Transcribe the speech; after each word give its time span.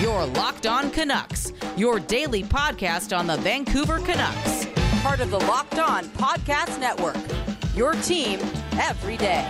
Your 0.00 0.26
Locked 0.26 0.66
On 0.66 0.90
Canucks, 0.90 1.54
your 1.74 1.98
daily 1.98 2.42
podcast 2.42 3.16
on 3.16 3.26
the 3.26 3.38
Vancouver 3.38 3.98
Canucks. 3.98 4.66
Part 5.00 5.20
of 5.20 5.30
the 5.30 5.38
Locked 5.38 5.78
On 5.78 6.04
Podcast 6.10 6.78
Network. 6.78 7.16
Your 7.74 7.94
team 7.94 8.38
every 8.72 9.16
day. 9.16 9.46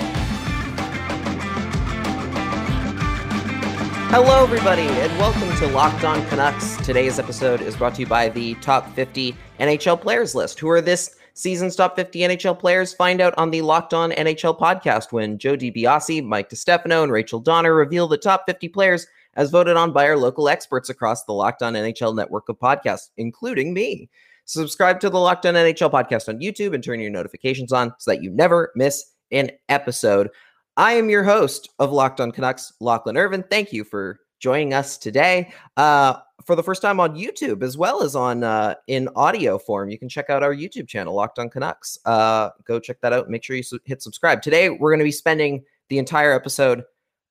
Hello, 4.08 4.44
everybody, 4.44 4.82
and 4.82 5.18
welcome 5.18 5.52
to 5.56 5.66
Locked 5.74 6.04
On 6.04 6.24
Canucks. 6.28 6.76
Today's 6.76 7.18
episode 7.18 7.60
is 7.60 7.76
brought 7.76 7.96
to 7.96 8.02
you 8.02 8.06
by 8.06 8.28
the 8.28 8.54
top 8.56 8.94
50 8.94 9.34
NHL 9.58 10.00
players 10.00 10.36
list. 10.36 10.60
Who 10.60 10.68
are 10.68 10.80
this 10.80 11.16
season's 11.34 11.74
top 11.74 11.96
50 11.96 12.20
NHL 12.20 12.56
players? 12.56 12.94
Find 12.94 13.20
out 13.20 13.34
on 13.36 13.50
the 13.50 13.62
Locked 13.62 13.94
On 13.94 14.12
NHL 14.12 14.60
podcast 14.60 15.10
when 15.10 15.38
Joe 15.38 15.56
DiBiase, 15.56 16.24
Mike 16.24 16.50
DiStefano, 16.50 17.02
and 17.02 17.10
Rachel 17.10 17.40
Donner 17.40 17.74
reveal 17.74 18.06
the 18.06 18.16
top 18.16 18.44
50 18.46 18.68
players 18.68 19.08
as 19.36 19.50
voted 19.50 19.76
on 19.76 19.92
by 19.92 20.08
our 20.08 20.16
local 20.16 20.48
experts 20.48 20.88
across 20.88 21.24
the 21.24 21.32
Locked 21.32 21.62
On 21.62 21.74
NHL 21.74 22.16
network 22.16 22.48
of 22.48 22.58
podcasts, 22.58 23.10
including 23.16 23.72
me. 23.72 24.08
Subscribe 24.46 25.00
to 25.00 25.10
the 25.10 25.18
Locked 25.18 25.46
On 25.46 25.54
NHL 25.54 25.90
podcast 25.90 26.28
on 26.28 26.40
YouTube 26.40 26.74
and 26.74 26.82
turn 26.82 27.00
your 27.00 27.10
notifications 27.10 27.72
on 27.72 27.92
so 27.98 28.10
that 28.10 28.22
you 28.22 28.30
never 28.30 28.72
miss 28.74 29.04
an 29.32 29.50
episode. 29.68 30.30
I 30.76 30.92
am 30.92 31.10
your 31.10 31.24
host 31.24 31.68
of 31.78 31.92
Locked 31.92 32.20
On 32.20 32.32
Canucks, 32.32 32.72
Lachlan 32.80 33.16
Irvin. 33.16 33.44
Thank 33.50 33.72
you 33.72 33.84
for 33.84 34.20
joining 34.38 34.74
us 34.74 34.98
today 34.98 35.52
uh, 35.76 36.14
for 36.44 36.54
the 36.54 36.62
first 36.62 36.82
time 36.82 37.00
on 37.00 37.16
YouTube 37.16 37.62
as 37.62 37.78
well 37.78 38.02
as 38.02 38.14
on 38.14 38.44
uh, 38.44 38.74
in 38.86 39.08
audio 39.16 39.58
form. 39.58 39.88
You 39.88 39.98
can 39.98 40.08
check 40.08 40.30
out 40.30 40.42
our 40.42 40.54
YouTube 40.54 40.86
channel, 40.86 41.14
Locked 41.14 41.38
On 41.38 41.48
Canucks. 41.48 41.98
Uh, 42.04 42.50
go 42.64 42.78
check 42.78 43.00
that 43.00 43.12
out. 43.12 43.30
Make 43.30 43.42
sure 43.42 43.56
you 43.56 43.62
su- 43.62 43.80
hit 43.84 44.02
subscribe. 44.02 44.42
Today, 44.42 44.70
we're 44.70 44.90
going 44.90 45.00
to 45.00 45.04
be 45.04 45.10
spending 45.10 45.64
the 45.88 45.98
entire 45.98 46.32
episode 46.32 46.84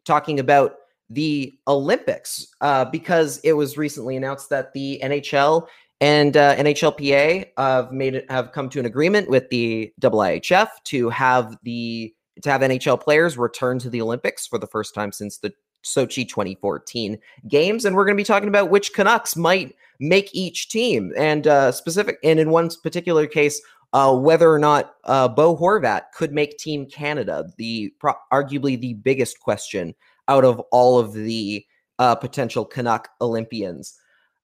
talking 0.06 0.40
about 0.40 0.76
the 1.10 1.58
Olympics 1.68 2.48
uh, 2.62 2.86
because 2.86 3.40
it 3.44 3.54
was 3.54 3.78
recently 3.78 4.16
announced 4.16 4.50
that 4.50 4.74
the 4.74 5.00
NHL 5.04 5.68
and 6.02 6.36
uh, 6.36 6.56
NHLPA 6.56 7.52
have 7.58 7.92
made 7.92 8.16
it, 8.16 8.30
have 8.30 8.52
come 8.52 8.70
to 8.70 8.80
an 8.80 8.86
agreement 8.86 9.30
with 9.30 9.50
the 9.50 9.94
IIHF 10.02 10.70
to 10.86 11.10
have 11.10 11.58
the 11.64 12.14
to 12.42 12.52
have 12.52 12.62
NHL 12.62 13.00
players 13.00 13.38
return 13.38 13.80
to 13.80 13.90
the 13.90 14.02
Olympics 14.02 14.46
for 14.46 14.60
the 14.60 14.68
first 14.68 14.94
time 14.94 15.12
since 15.12 15.38
the 15.38 15.54
Sochi 15.86 16.28
2014 16.28 17.18
games, 17.48 17.86
and 17.86 17.96
we're 17.96 18.06
going 18.06 18.18
to 18.18 18.20
be 18.20 18.26
talking 18.26 18.50
about 18.50 18.70
which 18.70 18.94
Canucks 18.94 19.36
might 19.36 19.76
make 20.00 20.30
each 20.34 20.68
team, 20.68 21.14
and 21.16 21.48
uh, 21.48 21.72
specific, 21.72 22.18
and 22.24 22.40
in 22.40 22.50
one 22.50 22.70
particular 22.84 23.28
case, 23.28 23.62
uh, 23.94 24.14
whether 24.14 24.52
or 24.52 24.60
not 24.60 24.96
uh, 25.06 25.28
Bo 25.28 25.56
Horvat 25.56 26.12
could 26.14 26.34
make 26.34 26.58
Team 26.58 26.86
Canada, 26.86 27.46
the 27.58 27.94
pro- 28.00 28.16
arguably 28.34 28.78
the 28.78 28.96
biggest 28.96 29.40
question 29.40 29.96
out 30.28 30.46
of 30.46 30.60
all 30.72 31.00
of 31.00 31.14
the 31.14 31.66
uh, 32.00 32.16
potential 32.16 32.66
Canuck 32.66 33.10
Olympians. 33.22 34.00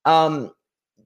Um, 0.06 0.52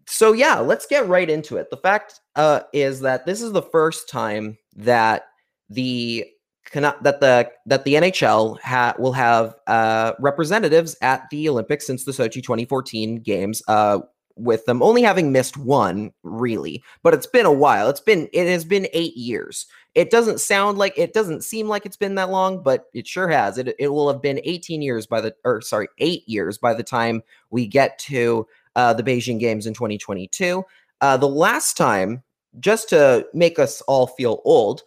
so 0.08 0.34
yeah, 0.34 0.59
let's 0.59 0.86
get 0.86 1.08
right 1.08 1.30
into 1.30 1.58
it. 1.58 1.70
The 1.70 1.78
fact 1.78 2.20
uh, 2.36 2.62
is 2.73 3.00
that 3.02 3.26
this 3.26 3.42
is 3.42 3.52
the 3.52 3.62
first 3.62 4.09
time 4.09 4.58
that 4.76 5.23
the 5.70 6.26
that 6.73 7.03
the 7.03 7.50
that 7.66 7.84
the 7.84 7.94
NHL 7.94 8.59
ha- 8.59 8.96
will 9.00 9.14
have 9.14 9.56
uh, 9.68 10.14
representatives 10.20 10.96
at 11.02 11.30
the 11.30 11.48
Olympics 11.50 11.88
since 11.88 12.06
the 12.06 12.12
Sochi 12.12 12.44
2014 12.44 13.18
games. 13.22 13.62
Uh, 13.68 14.00
with 14.38 14.66
them 14.66 14.84
only 14.84 15.02
having 15.02 15.31
missed 15.31 15.56
one, 15.56 16.12
really, 16.23 16.84
but 17.03 17.14
it's 17.14 17.28
been 17.28 17.46
a 17.46 17.53
while. 17.53 17.90
It's 17.90 18.02
been 18.02 18.28
it 18.34 18.48
has 18.48 18.66
been 18.66 18.88
eight 18.94 19.16
years. 19.16 19.66
It 19.95 20.09
doesn't 20.11 20.41
sound 20.41 20.77
like 20.77 20.93
it 20.97 21.13
doesn't 21.13 21.43
seem 21.43 21.69
like 21.69 21.85
it's 21.85 21.95
been 21.95 22.15
that 22.15 22.29
long, 22.29 22.61
but 22.61 22.85
it 22.93 23.07
sure 23.07 23.29
has. 23.29 23.57
It 23.57 23.73
it 23.79 23.88
will 23.88 24.11
have 24.11 24.21
been 24.21 24.41
18 24.43 24.81
years 24.81 25.07
by 25.07 25.21
the 25.21 25.33
or 25.45 25.61
sorry, 25.61 25.88
eight 25.99 26.27
years 26.27 26.57
by 26.57 26.73
the 26.73 26.83
time 26.83 27.23
we 27.49 27.65
get 27.65 27.97
to 27.99 28.45
uh, 28.75 28.93
the 28.93 29.03
Beijing 29.03 29.39
Games 29.39 29.66
in 29.66 29.73
2022. 29.73 30.63
Uh, 31.01 31.17
the 31.17 31.27
last 31.27 31.77
time, 31.77 32.21
just 32.59 32.89
to 32.89 33.25
make 33.33 33.57
us 33.57 33.81
all 33.81 34.07
feel 34.07 34.41
old, 34.43 34.81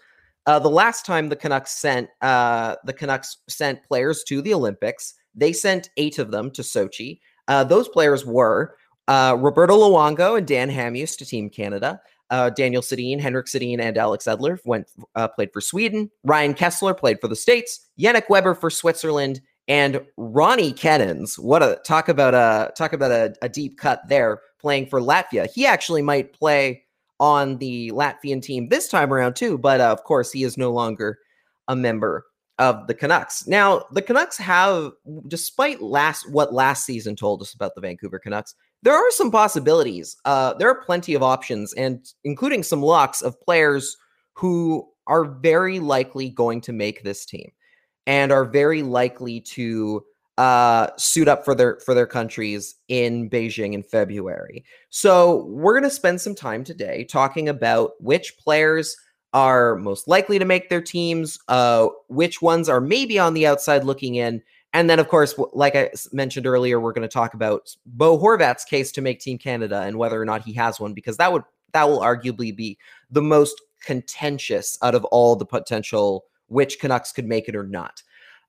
uh, 0.47 0.59
the 0.59 0.71
last 0.71 1.07
time 1.07 1.29
the 1.29 1.37
Canucks 1.37 1.73
sent 1.73 2.11
uh, 2.21 2.77
the 2.85 2.93
Canucks 2.93 3.39
sent 3.49 3.83
players 3.85 4.23
to 4.25 4.43
the 4.43 4.53
Olympics, 4.53 5.15
they 5.35 5.53
sent 5.53 5.91
eight 5.97 6.19
of 6.19 6.31
them 6.31 6.51
to 6.51 6.63
Sochi. 6.63 7.21
Uh, 7.49 7.65
those 7.65 7.89
players 7.89 8.27
were 8.27 8.77
uh, 9.09 9.37
Roberto 9.39 9.77
Luongo 9.77 10.37
and 10.37 10.47
Dan 10.47 10.71
Hamhuis 10.71 11.17
to 11.17 11.25
Team 11.25 11.49
Canada. 11.49 12.01
Uh, 12.31 12.51
Daniel 12.51 12.83
Sedin, 12.83 13.21
Henrik 13.21 13.47
Sedin, 13.47 13.81
and 13.81 13.97
Alex 13.97 14.27
Edler 14.27 14.59
went 14.65 14.91
uh, 15.15 15.29
played 15.29 15.53
for 15.53 15.61
Sweden. 15.61 16.11
Ryan 16.25 16.55
Kesler 16.55 16.97
played 16.97 17.21
for 17.21 17.29
the 17.29 17.37
States. 17.37 17.89
Yannick 17.99 18.29
Weber 18.29 18.55
for 18.55 18.69
Switzerland, 18.69 19.41
and 19.69 20.01
Ronnie 20.17 20.73
Kenins. 20.73 21.39
What 21.39 21.63
a 21.63 21.81
talk 21.85 22.09
about 22.09 22.35
a 22.35 22.73
talk 22.75 22.93
about 22.93 23.11
a, 23.11 23.35
a 23.43 23.49
deep 23.49 23.79
cut 23.79 24.03
there, 24.09 24.41
playing 24.61 24.87
for 24.87 25.01
Latvia. 25.01 25.49
He 25.53 25.67
actually 25.67 26.03
might 26.03 26.33
play 26.33 26.85
on 27.21 27.59
the 27.59 27.91
Latvian 27.93 28.43
team 28.43 28.69
this 28.69 28.89
time 28.89 29.13
around 29.13 29.37
too, 29.37 29.59
but 29.59 29.81
uh, 29.81 29.93
of 29.93 30.05
course 30.05 30.33
he 30.33 30.45
is 30.45 30.57
no 30.57 30.73
longer 30.73 31.19
a 31.69 31.77
member 31.77 32.25
of 32.59 32.87
the 32.89 32.95
Canucks. 32.95 33.47
Now, 33.47 33.85
the 33.93 34.03
Canucks 34.03 34.37
have, 34.39 34.93
despite 35.29 35.81
last 35.81 36.31
what 36.31 36.53
last 36.53 36.85
season 36.85 37.15
told 37.15 37.41
us 37.41 37.55
about 37.55 37.75
the 37.75 37.81
Vancouver 37.81 38.19
Canucks, 38.19 38.55
there 38.83 38.95
are 38.95 39.11
some 39.11 39.31
possibilities. 39.31 40.17
Uh, 40.25 40.55
there 40.55 40.69
are 40.69 40.83
plenty 40.83 41.15
of 41.15 41.23
options, 41.23 41.73
and 41.75 42.07
including 42.25 42.63
some 42.63 42.83
locks 42.83 43.23
of 43.23 43.41
players 43.41 43.97
who 44.35 44.89
are 45.07 45.25
very 45.25 45.81
likely 45.81 46.29
going 46.29 46.61
to 46.61 46.73
make 46.73 47.03
this 47.03 47.25
team 47.25 47.51
and 48.07 48.31
are 48.31 48.45
very 48.45 48.83
likely 48.83 49.41
to 49.41 50.05
uh, 50.39 50.89
suit 50.97 51.27
up 51.27 51.45
for 51.45 51.55
their 51.55 51.79
for 51.85 51.95
their 51.95 52.07
countries 52.07 52.77
in 52.87 53.29
Beijing 53.29 53.73
in 53.73 53.83
February. 53.83 54.65
So 54.91 55.45
we're 55.47 55.73
going 55.73 55.91
to 55.91 55.95
spend 55.95 56.21
some 56.21 56.35
time 56.35 56.63
today 56.63 57.05
talking 57.05 57.49
about 57.49 57.93
which 58.01 58.39
players 58.39 58.97
are 59.35 59.77
most 59.77 60.07
likely 60.09 60.39
to 60.39 60.45
make 60.45 60.69
their 60.69 60.81
teams, 60.81 61.39
uh, 61.49 61.89
which 62.07 62.41
ones 62.41 62.69
are 62.69 62.81
maybe 62.81 63.19
on 63.19 63.35
the 63.35 63.47
outside 63.47 63.85
looking 63.85 64.15
in, 64.15 64.43
and 64.75 64.91
then, 64.91 64.99
of 64.99 65.09
course, 65.09 65.35
like 65.53 65.75
I 65.75 65.91
mentioned 66.13 66.47
earlier, 66.47 66.79
we're 66.79 66.93
going 66.93 67.09
to 67.09 67.13
talk 67.13 67.35
about 67.35 67.75
Bo 67.87 68.19
Horvat's 68.19 68.65
case 68.65 68.93
to 68.93 69.01
make 69.01 69.21
Team 69.21 69.39
Canada 69.39 69.83
and 69.83 69.97
whether 69.97 70.21
or 70.21 70.25
not 70.25 70.43
he 70.43 70.53
has 70.55 70.79
one, 70.79 70.93
because 70.93 71.17
that 71.17 71.33
would 71.33 71.43
that 71.73 71.89
will 71.89 72.01
arguably 72.01 72.55
be 72.55 72.79
the 73.11 73.23
most 73.23 73.61
contentious 73.85 74.79
out 74.83 74.95
of 74.95 75.05
all 75.07 75.37
the 75.37 75.47
potential 75.47 76.25
which 76.49 76.81
Canucks 76.81 77.13
could 77.13 77.27
make 77.27 77.49
it 77.49 77.55
or 77.55 77.65
not. 77.65 78.03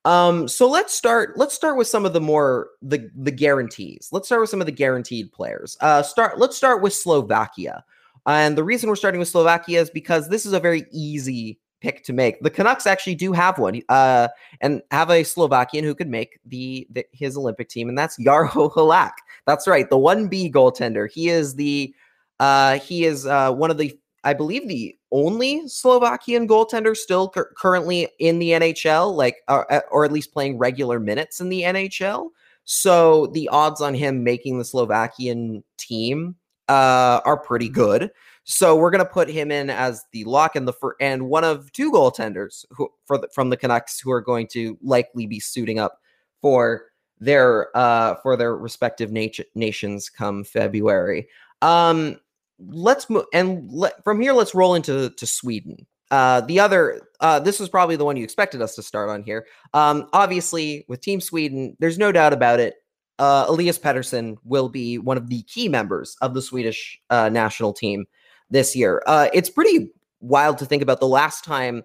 Um, 0.05 0.47
so 0.47 0.69
let's 0.69 0.93
start. 0.93 1.37
Let's 1.37 1.53
start 1.53 1.77
with 1.77 1.87
some 1.87 2.05
of 2.05 2.13
the 2.13 2.21
more 2.21 2.69
the 2.81 3.09
the 3.15 3.31
guarantees. 3.31 4.09
Let's 4.11 4.27
start 4.27 4.41
with 4.41 4.49
some 4.49 4.61
of 4.61 4.65
the 4.65 4.71
guaranteed 4.71 5.31
players. 5.31 5.77
Uh, 5.81 6.03
start. 6.03 6.37
Let's 6.39 6.57
start 6.57 6.81
with 6.81 6.93
Slovakia. 6.93 7.83
And 8.25 8.57
the 8.57 8.63
reason 8.63 8.89
we're 8.89 8.95
starting 8.95 9.19
with 9.19 9.29
Slovakia 9.29 9.81
is 9.81 9.89
because 9.89 10.29
this 10.29 10.45
is 10.45 10.53
a 10.53 10.59
very 10.59 10.85
easy 10.91 11.59
pick 11.81 12.03
to 12.03 12.13
make. 12.13 12.41
The 12.41 12.49
Canucks 12.49 12.87
actually 12.87 13.15
do 13.15 13.31
have 13.31 13.57
one, 13.57 13.81
uh, 13.89 14.27
and 14.61 14.81
have 14.91 15.09
a 15.09 15.23
Slovakian 15.23 15.83
who 15.83 15.95
could 15.95 16.09
make 16.09 16.39
the, 16.45 16.87
the 16.91 17.05
his 17.11 17.37
Olympic 17.37 17.69
team, 17.69 17.89
and 17.89 17.97
that's 17.97 18.17
Jaro 18.19 18.71
Halak. 18.73 19.11
That's 19.45 19.67
right, 19.67 19.89
the 19.89 19.97
one 19.97 20.27
B 20.27 20.51
goaltender. 20.51 21.09
He 21.09 21.29
is 21.29 21.55
the 21.55 21.93
uh, 22.39 22.79
he 22.79 23.05
is 23.05 23.25
uh, 23.25 23.51
one 23.53 23.71
of 23.71 23.77
the 23.77 23.97
I 24.23 24.33
believe 24.33 24.67
the 24.67 24.95
only 25.11 25.67
Slovakian 25.67 26.47
goaltender 26.47 26.95
still 26.95 27.29
cur- 27.29 27.53
currently 27.57 28.07
in 28.19 28.39
the 28.39 28.51
NHL, 28.51 29.15
like 29.15 29.37
or, 29.47 29.65
or 29.91 30.05
at 30.05 30.11
least 30.11 30.33
playing 30.33 30.57
regular 30.57 30.99
minutes 30.99 31.39
in 31.39 31.49
the 31.49 31.61
NHL. 31.63 32.29
So 32.65 33.27
the 33.27 33.47
odds 33.49 33.81
on 33.81 33.93
him 33.93 34.23
making 34.23 34.59
the 34.59 34.65
Slovakian 34.65 35.63
team 35.77 36.35
uh, 36.67 37.21
are 37.25 37.37
pretty 37.37 37.69
good. 37.69 38.11
So 38.51 38.75
we're 38.75 38.89
going 38.89 39.05
to 39.05 39.09
put 39.09 39.29
him 39.29 39.51
in 39.51 39.69
as 39.69 40.05
the 40.11 40.23
lock 40.23 40.55
and 40.55 40.67
the 40.67 40.73
fir- 40.73 40.95
and 40.99 41.29
one 41.29 41.43
of 41.43 41.71
two 41.71 41.91
goaltenders 41.91 42.65
who 42.71 42.89
for 43.05 43.19
the, 43.19 43.29
from 43.31 43.51
the 43.51 43.57
Canucks 43.57 43.99
who 43.99 44.09
are 44.11 44.21
going 44.21 44.47
to 44.53 44.75
likely 44.81 45.27
be 45.27 45.39
suiting 45.39 45.77
up 45.77 45.99
for 46.41 46.85
their 47.19 47.69
uh 47.77 48.15
for 48.23 48.35
their 48.35 48.57
respective 48.57 49.11
nat- 49.11 49.45
nations 49.53 50.09
come 50.09 50.43
February. 50.43 51.27
Um 51.61 52.17
let's 52.57 53.07
move 53.07 53.25
and 53.33 53.69
let, 53.71 54.03
from 54.03 54.19
here 54.19 54.33
let's 54.33 54.55
roll 54.55 54.73
into 54.73 55.11
to 55.11 55.25
Sweden. 55.27 55.85
Uh 56.09 56.41
the 56.41 56.59
other 56.59 57.01
uh 57.19 57.39
this 57.39 57.61
is 57.61 57.69
probably 57.69 57.97
the 57.97 58.05
one 58.05 58.17
you 58.17 58.23
expected 58.23 58.63
us 58.63 58.73
to 58.73 58.81
start 58.81 59.11
on 59.11 59.21
here. 59.21 59.45
Um 59.75 60.09
obviously 60.11 60.85
with 60.87 61.01
Team 61.01 61.21
Sweden, 61.21 61.77
there's 61.79 61.99
no 61.99 62.11
doubt 62.11 62.33
about 62.33 62.59
it. 62.59 62.77
Uh, 63.19 63.45
Elias 63.49 63.77
Pettersson 63.77 64.37
will 64.45 64.69
be 64.69 64.97
one 64.97 65.17
of 65.17 65.27
the 65.27 65.41
key 65.43 65.67
members 65.67 66.15
of 66.21 66.33
the 66.33 66.41
Swedish 66.41 66.97
uh, 67.09 67.27
national 67.27 67.73
team 67.73 68.05
this 68.49 68.75
year. 68.75 69.03
Uh, 69.07 69.29
it's 69.33 69.49
pretty 69.49 69.91
wild 70.21 70.57
to 70.57 70.65
think 70.65 70.81
about 70.81 70.99
the 70.99 71.07
last 71.07 71.43
time 71.43 71.83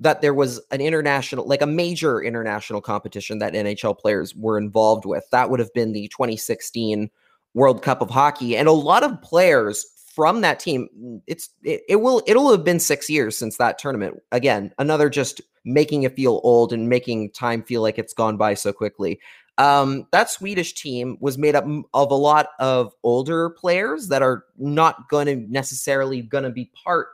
that 0.00 0.20
there 0.20 0.34
was 0.34 0.60
an 0.70 0.80
international, 0.80 1.46
like 1.46 1.62
a 1.62 1.66
major 1.66 2.22
international 2.22 2.80
competition 2.80 3.38
that 3.38 3.54
NHL 3.54 3.98
players 3.98 4.34
were 4.34 4.58
involved 4.58 5.04
with. 5.04 5.24
That 5.30 5.50
would 5.50 5.60
have 5.60 5.72
been 5.72 5.92
the 5.92 6.08
2016 6.08 7.10
World 7.54 7.82
Cup 7.82 8.00
of 8.00 8.10
Hockey, 8.10 8.56
and 8.56 8.66
a 8.66 8.72
lot 8.72 9.04
of 9.04 9.22
players 9.22 9.86
from 10.14 10.40
that 10.42 10.60
team. 10.60 11.20
It's 11.26 11.50
it, 11.62 11.82
it 11.88 11.96
will 11.96 12.22
it'll 12.26 12.50
have 12.50 12.64
been 12.64 12.80
six 12.80 13.08
years 13.10 13.36
since 13.36 13.56
that 13.58 13.78
tournament. 13.78 14.20
Again, 14.32 14.72
another 14.78 15.10
just 15.10 15.40
making 15.64 16.02
it 16.02 16.14
feel 16.14 16.40
old 16.44 16.72
and 16.72 16.88
making 16.88 17.30
time 17.30 17.62
feel 17.62 17.82
like 17.82 17.98
it's 17.98 18.14
gone 18.14 18.36
by 18.36 18.54
so 18.54 18.72
quickly. 18.72 19.20
Um, 19.56 20.06
that 20.10 20.30
Swedish 20.30 20.74
team 20.74 21.16
was 21.20 21.38
made 21.38 21.54
up 21.54 21.64
of 21.94 22.10
a 22.10 22.16
lot 22.16 22.48
of 22.58 22.92
older 23.04 23.50
players 23.50 24.08
that 24.08 24.20
are 24.20 24.44
not 24.58 25.08
going 25.08 25.26
to 25.26 25.36
necessarily 25.50 26.22
going 26.22 26.44
to 26.44 26.50
be 26.50 26.70
part 26.84 27.08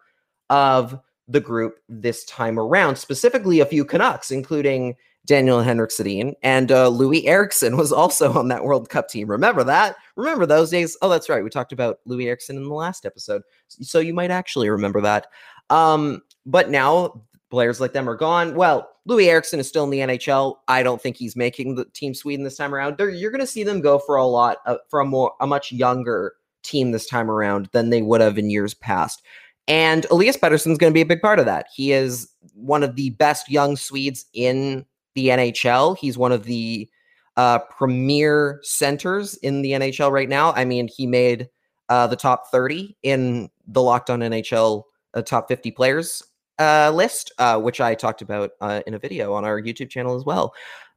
of 0.49 0.99
the 1.29 1.41
group 1.41 1.76
this 1.88 2.25
time 2.25 2.58
around. 2.58 2.97
Specifically, 2.97 3.61
a 3.61 3.67
few 3.67 3.85
Canucks, 3.85 4.31
including 4.31 4.97
Daniel 5.26 5.61
Henrik 5.61 5.90
Sedin 5.90 6.34
and 6.43 6.72
uh, 6.72 6.88
Loui 6.88 7.25
Eriksson 7.26 7.76
was 7.76 7.93
also 7.93 8.32
on 8.32 8.49
that 8.49 8.64
World 8.64 8.88
Cup 8.88 9.08
team. 9.08 9.28
Remember 9.28 9.62
that? 9.64 9.96
Remember 10.17 10.46
those 10.46 10.70
days? 10.70 10.96
Oh, 11.02 11.08
that's 11.08 11.28
right. 11.28 11.44
We 11.44 11.50
talked 11.50 11.72
about 11.72 12.00
Loui 12.08 12.26
Eriksson 12.26 12.56
in 12.56 12.64
the 12.64 12.75
last 12.75 13.06
episode, 13.06 13.43
so 13.69 13.99
you 13.99 14.14
might 14.14 14.31
actually 14.31 14.69
remember 14.70 15.00
that. 15.02 15.26
Um, 15.69 16.22
but 16.46 16.70
now 16.70 17.22
players 17.50 17.81
like 17.81 17.93
them 17.93 18.08
are 18.08 18.17
gone. 18.17 18.55
Well, 18.55 18.88
Loui 19.08 19.26
Eriksson 19.26 19.61
is 19.61 19.69
still 19.69 19.84
in 19.84 19.90
the 19.90 19.99
NHL. 19.99 20.56
I 20.69 20.82
don't 20.82 21.02
think 21.02 21.17
he's 21.17 21.37
making 21.37 21.75
the 21.75 21.84
team 21.87 22.14
Sweden 22.14 22.44
this 22.44 22.56
time 22.56 22.75
around. 22.75 22.96
They're, 22.96 23.11
you're 23.11 23.31
going 23.31 23.40
to 23.40 23.46
see 23.46 23.64
them 23.64 23.81
go 23.81 23.99
for 23.99 24.16
a 24.16 24.25
lot 24.25 24.58
uh, 24.66 24.76
for 24.88 25.00
a 25.00 25.05
more 25.05 25.32
a 25.40 25.46
much 25.46 25.73
younger 25.73 26.34
team 26.62 26.93
this 26.93 27.06
time 27.06 27.31
around 27.31 27.69
than 27.73 27.90
they 27.90 28.02
would 28.02 28.20
have 28.20 28.38
in 28.38 28.50
years 28.50 28.75
past. 28.75 29.23
And 29.69 30.06
Elias 30.11 30.37
Pettersson's 30.37 30.78
going 30.78 30.90
to 30.93 30.94
be 30.94 31.00
a 31.00 31.06
big 31.06 31.23
part 31.23 31.38
of 31.38 31.46
that. 31.46 31.66
He 31.75 31.93
is 31.93 32.28
one 32.55 32.82
of 32.82 32.96
the 32.96 33.11
best 33.11 33.49
young 33.49 33.76
Swedes 33.76 34.26
in 34.32 34.84
the 35.20 35.28
NHL. 35.28 35.96
He's 35.99 36.17
one 36.17 36.32
of 36.32 36.44
the 36.44 36.88
uh, 37.37 37.58
premier 37.58 38.61
centers 38.62 39.34
in 39.37 39.62
the 39.62 39.72
NHL 39.72 40.11
right 40.11 40.28
now. 40.28 40.52
I 40.52 40.64
mean, 40.64 40.88
he 40.88 41.06
made 41.06 41.49
uh, 41.88 42.06
the 42.06 42.17
top 42.17 42.50
30 42.50 42.96
in 43.02 43.50
the 43.67 43.82
Locked 43.82 44.11
On 44.11 44.20
NHL 44.20 44.84
uh, 45.14 45.22
top 45.22 45.49
50 45.49 45.70
players 45.72 46.22
uh, 46.58 46.90
list, 46.90 47.32
uh, 47.38 47.58
which 47.61 47.81
I 47.81 47.94
talked 47.94 48.22
about 48.22 48.52
uh, 48.61 48.82
in 48.87 48.94
a 48.94 48.99
video 48.99 49.34
on 49.34 49.44
our 49.44 49.61
YouTube 49.61 49.90
channel 49.90 50.17
as 50.17 50.25
well. 50.25 50.55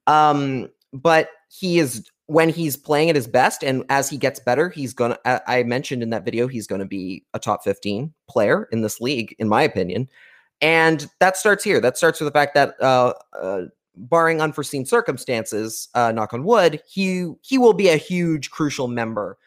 Um, 0.07 0.69
but 0.93 1.29
he 1.49 1.79
is 1.79 2.09
when 2.27 2.49
he's 2.49 2.77
playing 2.77 3.09
at 3.09 3.15
his 3.15 3.27
best, 3.27 3.63
and 3.63 3.83
as 3.89 4.09
he 4.09 4.17
gets 4.17 4.39
better, 4.39 4.69
he's 4.69 4.93
gonna. 4.93 5.17
I 5.25 5.63
mentioned 5.63 6.03
in 6.03 6.09
that 6.11 6.25
video 6.25 6.47
he's 6.47 6.67
to 6.67 6.85
be 6.85 7.25
a 7.33 7.39
top 7.39 7.63
15 7.63 8.13
player 8.29 8.69
in 8.71 8.81
this 8.81 9.01
league, 9.01 9.35
in 9.39 9.49
my 9.49 9.61
opinion. 9.63 10.07
And 10.61 11.09
that 11.19 11.35
starts 11.35 11.63
here. 11.63 11.81
That 11.81 11.97
starts 11.97 12.21
with 12.21 12.27
the 12.27 12.37
fact 12.37 12.53
that 12.53 12.81
uh, 12.81 13.13
uh, 13.37 13.63
barring 13.95 14.41
unforeseen 14.41 14.85
circumstances, 14.85 15.89
uh, 15.93 16.11
knock 16.11 16.33
on 16.33 16.43
wood, 16.43 16.81
he 16.87 17.31
he 17.41 17.57
will 17.57 17.73
be 17.73 17.89
a 17.89 17.97
huge, 17.97 18.51
crucial 18.51 18.87
member 18.87 19.37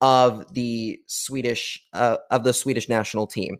of 0.00 0.52
the 0.52 1.00
Swedish 1.06 1.82
uh, 1.92 2.18
of 2.30 2.44
the 2.44 2.52
Swedish 2.52 2.88
national 2.88 3.26
team. 3.26 3.58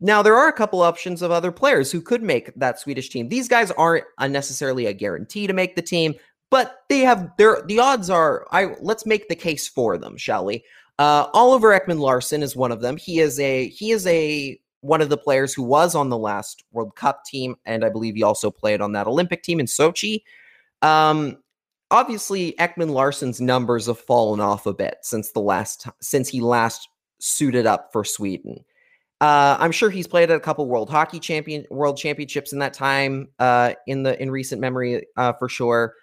Now 0.00 0.22
there 0.22 0.36
are 0.36 0.48
a 0.48 0.52
couple 0.52 0.82
options 0.82 1.22
of 1.22 1.30
other 1.30 1.52
players 1.52 1.90
who 1.90 2.00
could 2.00 2.22
make 2.22 2.54
that 2.54 2.78
Swedish 2.78 3.08
team. 3.08 3.28
These 3.28 3.48
guys 3.48 3.70
aren't 3.72 4.04
necessarily 4.20 4.86
a 4.86 4.92
guarantee 4.92 5.46
to 5.46 5.52
make 5.52 5.74
the 5.74 5.82
team, 5.82 6.14
but 6.50 6.82
they 6.88 7.00
have 7.00 7.30
their 7.38 7.62
the 7.66 7.78
odds 7.78 8.10
are. 8.10 8.46
I 8.50 8.74
let's 8.80 9.06
make 9.06 9.28
the 9.28 9.34
case 9.34 9.68
for 9.68 9.98
them, 9.98 10.16
shall 10.16 10.44
we? 10.44 10.64
Uh, 10.98 11.28
Oliver 11.34 11.78
Ekman-Larsson 11.78 12.42
is 12.42 12.56
one 12.56 12.72
of 12.72 12.80
them. 12.80 12.96
He 12.96 13.20
is 13.20 13.38
a 13.40 13.68
he 13.68 13.90
is 13.90 14.06
a 14.06 14.58
one 14.86 15.00
of 15.00 15.08
the 15.08 15.16
players 15.16 15.52
who 15.52 15.62
was 15.62 15.94
on 15.94 16.08
the 16.08 16.18
last 16.18 16.64
World 16.72 16.94
Cup 16.96 17.24
team, 17.24 17.56
and 17.64 17.84
I 17.84 17.88
believe 17.88 18.14
he 18.14 18.22
also 18.22 18.50
played 18.50 18.80
on 18.80 18.92
that 18.92 19.06
Olympic 19.06 19.42
team 19.42 19.60
in 19.60 19.66
Sochi. 19.66 20.22
Um, 20.82 21.38
obviously, 21.90 22.54
Ekman-Larsson's 22.58 23.40
numbers 23.40 23.86
have 23.86 23.98
fallen 23.98 24.40
off 24.40 24.66
a 24.66 24.74
bit 24.74 24.98
since 25.02 25.32
the 25.32 25.40
last 25.40 25.86
since 26.00 26.28
he 26.28 26.40
last 26.40 26.88
suited 27.18 27.66
up 27.66 27.90
for 27.92 28.04
Sweden. 28.04 28.64
Uh, 29.20 29.56
I'm 29.58 29.72
sure 29.72 29.88
he's 29.88 30.06
played 30.06 30.30
at 30.30 30.36
a 30.36 30.40
couple 30.40 30.66
World 30.66 30.90
Hockey 30.90 31.18
Champion 31.18 31.64
World 31.70 31.96
Championships 31.96 32.52
in 32.52 32.58
that 32.58 32.74
time, 32.74 33.28
uh, 33.38 33.72
in 33.86 34.02
the 34.02 34.20
in 34.22 34.30
recent 34.30 34.60
memory, 34.60 35.06
uh, 35.16 35.32
for 35.32 35.48
sure. 35.48 35.94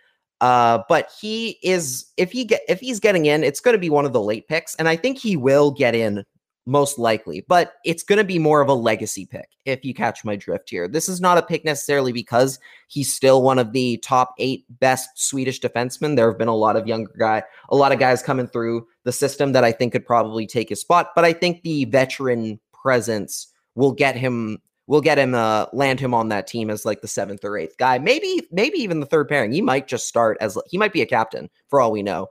Uh, 0.42 0.80
but 0.90 1.10
he 1.22 1.60
is 1.64 2.12
if 2.18 2.32
he 2.32 2.44
get 2.44 2.62
if 2.68 2.80
he's 2.80 3.00
getting 3.00 3.28
in, 3.28 3.44
it's 3.44 3.60
going 3.60 3.76
to 3.76 3.80
be 3.80 3.90
one 3.90 4.06
of 4.06 4.14
the 4.14 4.22
late 4.22 4.48
picks, 4.48 4.76
and 4.76 4.90
I 4.90 4.96
think 4.96 5.18
he 5.18 5.38
will 5.38 5.72
get 5.72 5.96
in 5.96 6.26
most 6.66 6.98
likely, 6.98 7.46
but 7.48 7.74
it's 7.84 8.04
going 8.04 8.18
to 8.18 8.24
be 8.24 8.40
more 8.40 8.62
of 8.62 8.70
a 8.70 8.74
legacy 8.74 9.26
pick 9.26 9.50
if 9.66 9.84
you 9.84 9.94
catch 9.94 10.24
my 10.24 10.36
drift 10.36 10.70
here. 10.70 10.88
This 10.88 11.10
is 11.10 11.20
not 11.20 11.38
a 11.38 11.42
pick 11.42 11.66
necessarily 11.66 12.12
because 12.12 12.60
he's 12.88 13.14
still 13.14 13.42
one 13.42 13.60
of 13.60 13.74
the 13.74 13.98
top 13.98 14.34
eight 14.40 14.66
best 14.80 15.10
Swedish 15.16 15.60
defensemen. 15.60 16.16
There 16.16 16.30
have 16.30 16.40
been 16.40 16.48
a 16.48 16.56
lot 16.56 16.76
of 16.76 16.88
younger 16.88 17.14
guy, 17.20 17.44
a 17.70 17.76
lot 17.76 17.92
of 17.92 18.00
guys 18.00 18.24
coming 18.24 18.48
through 18.48 18.88
the 19.04 19.12
system 19.12 19.52
that 19.52 19.64
I 19.64 19.72
think 19.72 19.92
could 19.92 20.06
probably 20.06 20.48
take 20.48 20.70
his 20.70 20.82
spot, 20.82 21.10
but 21.16 21.26
I 21.26 21.34
think 21.34 21.64
the 21.64 21.86
veteran 21.86 22.60
presence 22.74 23.48
will 23.76 23.92
get 23.92 24.16
him 24.16 24.60
will 24.88 25.02
get 25.02 25.18
him 25.18 25.34
uh 25.34 25.66
land 25.72 26.00
him 26.00 26.14
on 26.14 26.30
that 26.30 26.48
team 26.48 26.70
as 26.70 26.86
like 26.86 27.02
the 27.02 27.08
seventh 27.08 27.44
or 27.46 27.58
eighth 27.58 27.78
guy 27.78 27.98
maybe 27.98 28.42
maybe 28.52 28.78
even 28.78 29.00
the 29.00 29.06
third 29.06 29.30
pairing 29.30 29.52
he 29.52 29.62
might 29.62 29.88
just 29.88 30.08
start 30.08 30.38
as 30.42 30.58
he 30.70 30.78
might 30.78 30.92
be 30.92 31.02
a 31.02 31.06
captain 31.06 31.50
for 31.70 31.80
all 31.80 31.92
we 31.92 32.04
know 32.04 32.28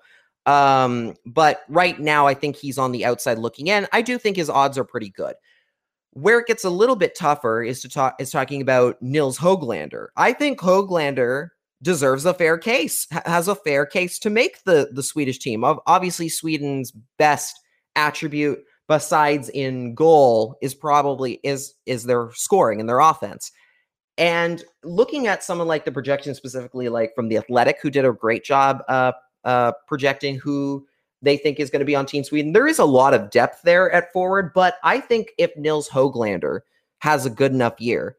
um, 0.46 1.14
but 1.24 1.62
right 1.68 1.98
now, 1.98 2.26
I 2.26 2.34
think 2.34 2.56
he's 2.56 2.78
on 2.78 2.92
the 2.92 3.04
outside 3.04 3.38
looking 3.38 3.68
in. 3.68 3.86
I 3.92 4.02
do 4.02 4.18
think 4.18 4.36
his 4.36 4.50
odds 4.50 4.76
are 4.76 4.84
pretty 4.84 5.10
good. 5.10 5.34
Where 6.14 6.40
it 6.40 6.46
gets 6.46 6.64
a 6.64 6.70
little 6.70 6.96
bit 6.96 7.16
tougher 7.16 7.62
is 7.62 7.80
to 7.82 7.88
talk 7.88 8.16
is 8.18 8.30
talking 8.30 8.60
about 8.60 9.00
Nils 9.00 9.38
Hoglander. 9.38 10.08
I 10.16 10.32
think 10.32 10.58
Hoglander 10.58 11.48
deserves 11.80 12.26
a 12.26 12.34
fair 12.34 12.58
case, 12.58 13.06
has 13.24 13.48
a 13.48 13.54
fair 13.54 13.86
case 13.86 14.18
to 14.20 14.30
make 14.30 14.62
the 14.64 14.90
the 14.92 15.02
Swedish 15.02 15.38
team. 15.38 15.64
Of 15.64 15.80
obviously, 15.86 16.28
Sweden's 16.28 16.92
best 17.18 17.58
attribute 17.96 18.62
besides 18.88 19.48
in 19.50 19.94
goal 19.94 20.56
is 20.60 20.74
probably 20.74 21.40
is 21.44 21.74
is 21.86 22.04
their 22.04 22.30
scoring 22.34 22.80
and 22.80 22.88
their 22.88 23.00
offense. 23.00 23.50
And 24.18 24.62
looking 24.84 25.26
at 25.26 25.42
someone 25.42 25.68
like 25.68 25.86
the 25.86 25.92
projection 25.92 26.34
specifically, 26.34 26.90
like 26.90 27.14
from 27.14 27.28
the 27.28 27.38
Athletic, 27.38 27.78
who 27.82 27.88
did 27.88 28.04
a 28.04 28.12
great 28.12 28.44
job 28.44 28.82
uh, 28.88 29.12
uh, 29.44 29.72
projecting 29.86 30.38
who 30.38 30.86
they 31.22 31.36
think 31.36 31.60
is 31.60 31.70
going 31.70 31.80
to 31.80 31.86
be 31.86 31.94
on 31.94 32.06
Team 32.06 32.24
Sweden. 32.24 32.52
There 32.52 32.66
is 32.66 32.78
a 32.78 32.84
lot 32.84 33.14
of 33.14 33.30
depth 33.30 33.62
there 33.62 33.90
at 33.92 34.12
forward, 34.12 34.52
but 34.54 34.76
I 34.82 35.00
think 35.00 35.32
if 35.38 35.56
Nils 35.56 35.88
Hoglander 35.88 36.60
has 36.98 37.26
a 37.26 37.30
good 37.30 37.52
enough 37.52 37.80
year, 37.80 38.16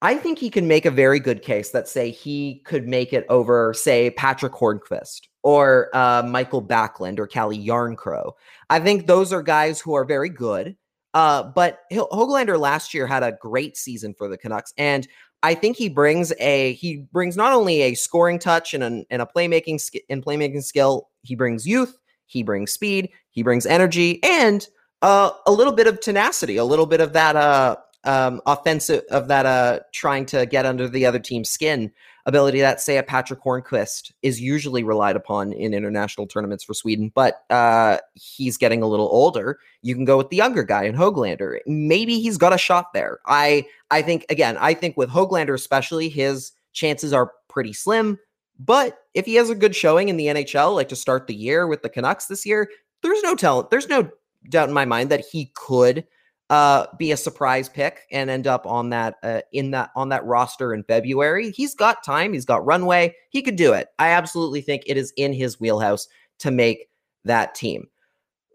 I 0.00 0.16
think 0.16 0.38
he 0.38 0.50
can 0.50 0.68
make 0.68 0.86
a 0.86 0.90
very 0.90 1.18
good 1.18 1.42
case 1.42 1.70
that 1.70 1.88
say 1.88 2.10
he 2.10 2.62
could 2.64 2.86
make 2.86 3.12
it 3.12 3.26
over, 3.28 3.74
say, 3.74 4.10
Patric 4.10 4.52
Hornqvist 4.52 5.22
or 5.42 5.90
uh, 5.92 6.22
Mikael 6.24 6.62
Backlund 6.62 7.18
or 7.18 7.26
Calle 7.26 7.50
Jarnkrok. 7.50 8.32
I 8.70 8.78
think 8.78 9.06
those 9.06 9.32
are 9.32 9.42
guys 9.42 9.80
who 9.80 9.94
are 9.94 10.04
very 10.04 10.28
good. 10.28 10.76
Uh, 11.14 11.42
but 11.42 11.80
Hoglander 11.90 12.60
last 12.60 12.94
year 12.94 13.06
had 13.06 13.22
a 13.22 13.32
great 13.32 13.76
season 13.76 14.14
for 14.14 14.28
the 14.28 14.36
Canucks, 14.36 14.72
and 14.76 15.08
I 15.42 15.54
think 15.54 15.76
he 15.76 15.88
brings 15.88 16.32
a 16.40 16.72
he 16.74 17.06
brings 17.12 17.36
not 17.36 17.52
only 17.52 17.82
a 17.82 17.94
scoring 17.94 18.38
touch 18.38 18.74
and 18.74 18.82
a, 18.82 19.04
and 19.10 19.22
a 19.22 19.26
playmaking 19.26 19.80
and 20.08 20.24
playmaking 20.24 20.64
skill. 20.64 21.08
He 21.22 21.34
brings 21.34 21.66
youth. 21.66 21.96
He 22.26 22.42
brings 22.42 22.72
speed. 22.72 23.10
He 23.30 23.42
brings 23.42 23.64
energy 23.66 24.22
and 24.24 24.66
uh, 25.02 25.30
a 25.46 25.52
little 25.52 25.72
bit 25.72 25.86
of 25.86 26.00
tenacity, 26.00 26.56
a 26.56 26.64
little 26.64 26.86
bit 26.86 27.00
of 27.00 27.12
that 27.12 27.36
uh, 27.36 27.76
um, 28.08 28.40
offensive 28.46 29.02
of 29.10 29.28
that 29.28 29.44
uh, 29.44 29.80
trying 29.92 30.24
to 30.26 30.46
get 30.46 30.64
under 30.64 30.88
the 30.88 31.04
other 31.04 31.18
team's 31.18 31.50
skin 31.50 31.92
ability 32.24 32.60
that 32.60 32.80
say 32.80 32.96
a 32.96 33.02
Patric 33.02 33.38
Hornqvist 33.42 34.12
is 34.22 34.40
usually 34.40 34.82
relied 34.82 35.16
upon 35.16 35.52
in 35.52 35.74
international 35.74 36.26
tournaments 36.26 36.64
for 36.64 36.72
Sweden, 36.72 37.12
but 37.14 37.42
uh, 37.50 37.98
he's 38.14 38.56
getting 38.56 38.82
a 38.82 38.86
little 38.86 39.08
older. 39.08 39.58
You 39.82 39.94
can 39.94 40.06
go 40.06 40.16
with 40.16 40.30
the 40.30 40.36
younger 40.36 40.62
guy 40.62 40.84
in 40.84 40.94
Hoglander. 40.94 41.58
Maybe 41.66 42.18
he's 42.18 42.38
got 42.38 42.54
a 42.54 42.58
shot 42.58 42.94
there. 42.94 43.18
I 43.26 43.66
I 43.90 44.00
think 44.00 44.24
again, 44.30 44.56
I 44.58 44.72
think 44.72 44.96
with 44.96 45.10
Hoglander 45.10 45.54
especially, 45.54 46.08
his 46.08 46.52
chances 46.72 47.12
are 47.12 47.32
pretty 47.48 47.74
slim. 47.74 48.18
But 48.58 48.98
if 49.12 49.26
he 49.26 49.34
has 49.34 49.50
a 49.50 49.54
good 49.54 49.76
showing 49.76 50.08
in 50.08 50.16
the 50.16 50.26
NHL, 50.26 50.74
like 50.74 50.88
to 50.88 50.96
start 50.96 51.26
the 51.26 51.34
year 51.34 51.66
with 51.66 51.82
the 51.82 51.90
Canucks 51.90 52.26
this 52.26 52.46
year, 52.46 52.70
there's 53.02 53.22
no 53.22 53.34
talent. 53.34 53.68
There's 53.70 53.88
no 53.88 54.10
doubt 54.48 54.68
in 54.68 54.74
my 54.74 54.86
mind 54.86 55.10
that 55.10 55.24
he 55.30 55.52
could 55.54 56.06
uh, 56.50 56.86
be 56.96 57.12
a 57.12 57.16
surprise 57.16 57.68
pick 57.68 58.06
and 58.10 58.30
end 58.30 58.46
up 58.46 58.66
on 58.66 58.90
that 58.90 59.16
uh, 59.22 59.40
in 59.52 59.70
that 59.72 59.90
on 59.94 60.08
that 60.08 60.24
roster 60.24 60.72
in 60.72 60.82
February. 60.84 61.50
He's 61.50 61.74
got 61.74 62.02
time. 62.02 62.32
He's 62.32 62.46
got 62.46 62.64
runway. 62.64 63.14
He 63.30 63.42
could 63.42 63.56
do 63.56 63.72
it. 63.72 63.88
I 63.98 64.10
absolutely 64.10 64.62
think 64.62 64.82
it 64.86 64.96
is 64.96 65.12
in 65.16 65.32
his 65.32 65.60
wheelhouse 65.60 66.08
to 66.38 66.50
make 66.50 66.88
that 67.24 67.54
team. 67.54 67.88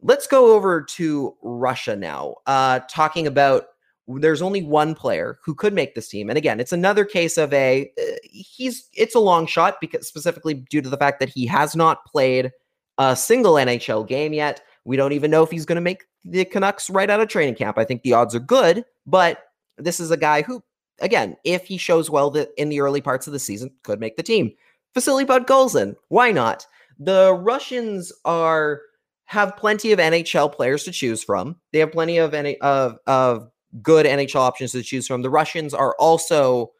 Let's 0.01 0.27
go 0.27 0.53
over 0.53 0.81
to 0.81 1.35
Russia 1.41 1.95
now. 1.95 2.35
Uh, 2.47 2.79
talking 2.89 3.27
about 3.27 3.65
there's 4.07 4.41
only 4.41 4.63
one 4.63 4.95
player 4.95 5.37
who 5.45 5.55
could 5.55 5.73
make 5.73 5.95
this 5.95 6.09
team, 6.09 6.29
and 6.29 6.37
again, 6.37 6.59
it's 6.59 6.73
another 6.73 7.05
case 7.05 7.37
of 7.37 7.53
a 7.53 7.91
uh, 8.01 8.15
he's 8.23 8.89
it's 8.93 9.15
a 9.15 9.19
long 9.19 9.45
shot 9.45 9.79
because 9.79 10.07
specifically 10.07 10.55
due 10.55 10.81
to 10.81 10.89
the 10.89 10.97
fact 10.97 11.19
that 11.19 11.29
he 11.29 11.45
has 11.45 11.75
not 11.75 12.05
played 12.05 12.51
a 12.97 13.15
single 13.15 13.53
NHL 13.53 14.07
game 14.07 14.33
yet. 14.33 14.61
We 14.83 14.97
don't 14.97 15.13
even 15.13 15.31
know 15.31 15.43
if 15.43 15.51
he's 15.51 15.65
going 15.65 15.77
to 15.77 15.81
make 15.81 16.03
the 16.25 16.45
Canucks 16.45 16.89
right 16.89 17.09
out 17.09 17.19
of 17.19 17.27
training 17.27 17.55
camp. 17.55 17.77
I 17.77 17.83
think 17.83 18.01
the 18.01 18.13
odds 18.13 18.35
are 18.35 18.39
good, 18.39 18.85
but 19.05 19.39
this 19.77 19.99
is 19.99 20.11
a 20.11 20.17
guy 20.17 20.41
who, 20.41 20.63
again, 21.01 21.35
if 21.43 21.65
he 21.65 21.77
shows 21.77 22.09
well 22.09 22.29
in 22.57 22.69
the 22.69 22.79
early 22.79 23.01
parts 23.01 23.27
of 23.27 23.33
the 23.33 23.39
season, 23.39 23.71
could 23.83 23.99
make 23.99 24.15
the 24.15 24.23
team. 24.23 24.53
Vasily 24.93 25.25
Podkolzin, 25.25 25.95
why 26.09 26.31
not? 26.31 26.65
The 26.99 27.33
Russians 27.33 28.13
are 28.25 28.81
have 29.25 29.57
plenty 29.57 29.91
of 29.91 29.99
NHL 29.99 30.53
players 30.53 30.83
to 30.83 30.91
choose 30.91 31.23
from. 31.23 31.55
They 31.71 31.79
have 31.79 31.91
plenty 31.91 32.17
of 32.17 32.33
any 32.33 32.59
of 32.61 32.97
of 33.07 33.49
good 33.81 34.05
NHL 34.05 34.35
options 34.35 34.73
to 34.73 34.83
choose 34.83 35.07
from. 35.07 35.23
The 35.23 35.29
Russians 35.29 35.73
are 35.73 35.95
also 35.97 36.71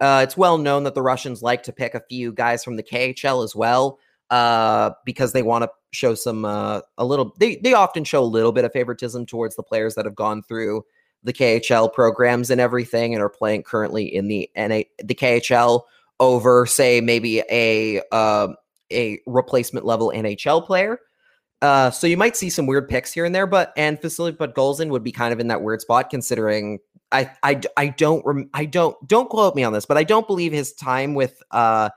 Uh, 0.00 0.20
it's 0.22 0.36
well 0.36 0.58
known 0.58 0.82
that 0.82 0.94
the 0.94 1.02
Russians 1.02 1.42
like 1.42 1.62
to 1.62 1.72
pick 1.72 1.94
a 1.94 2.02
few 2.08 2.32
guys 2.32 2.64
from 2.64 2.76
the 2.76 2.82
KHL 2.82 3.44
as 3.44 3.54
well 3.54 3.98
uh, 4.32 4.92
because 5.04 5.32
they 5.32 5.42
want 5.42 5.62
to 5.62 5.70
show 5.92 6.14
some 6.14 6.46
uh, 6.46 6.80
a 6.96 7.04
little. 7.04 7.34
They 7.38 7.56
they 7.56 7.74
often 7.74 8.02
show 8.02 8.22
a 8.22 8.24
little 8.24 8.50
bit 8.50 8.64
of 8.64 8.72
favoritism 8.72 9.26
towards 9.26 9.56
the 9.56 9.62
players 9.62 9.94
that 9.94 10.06
have 10.06 10.14
gone 10.14 10.42
through 10.42 10.84
the 11.22 11.34
KHL 11.34 11.92
programs 11.92 12.50
and 12.50 12.60
everything 12.60 13.14
and 13.14 13.22
are 13.22 13.28
playing 13.28 13.62
currently 13.62 14.12
in 14.12 14.28
the 14.28 14.50
NA 14.56 14.80
the 15.04 15.14
KHL 15.14 15.82
over 16.18 16.64
say 16.64 17.02
maybe 17.02 17.42
a 17.50 18.00
uh, 18.10 18.48
a 18.90 19.20
replacement 19.26 19.84
level 19.84 20.10
NHL 20.16 20.66
player. 20.66 20.98
Uh, 21.60 21.90
so 21.90 22.06
you 22.06 22.16
might 22.16 22.34
see 22.34 22.48
some 22.48 22.66
weird 22.66 22.88
picks 22.88 23.12
here 23.12 23.26
and 23.26 23.34
there, 23.34 23.46
but 23.46 23.74
and 23.76 24.00
Vasily 24.00 24.32
Podkolzin 24.32 24.88
would 24.88 25.04
be 25.04 25.12
kind 25.12 25.34
of 25.34 25.40
in 25.40 25.48
that 25.48 25.62
weird 25.62 25.82
spot 25.82 26.08
considering 26.08 26.78
I 27.12 27.30
I 27.42 27.60
I 27.76 27.88
don't 27.88 28.24
rem, 28.24 28.48
I 28.54 28.64
don't 28.64 28.96
don't 29.06 29.28
quote 29.28 29.54
me 29.54 29.62
on 29.62 29.74
this, 29.74 29.84
but 29.84 29.98
I 29.98 30.04
don't 30.04 30.26
believe 30.26 30.52
his 30.52 30.72
time 30.72 31.12
with 31.12 31.42
uh 31.50 31.90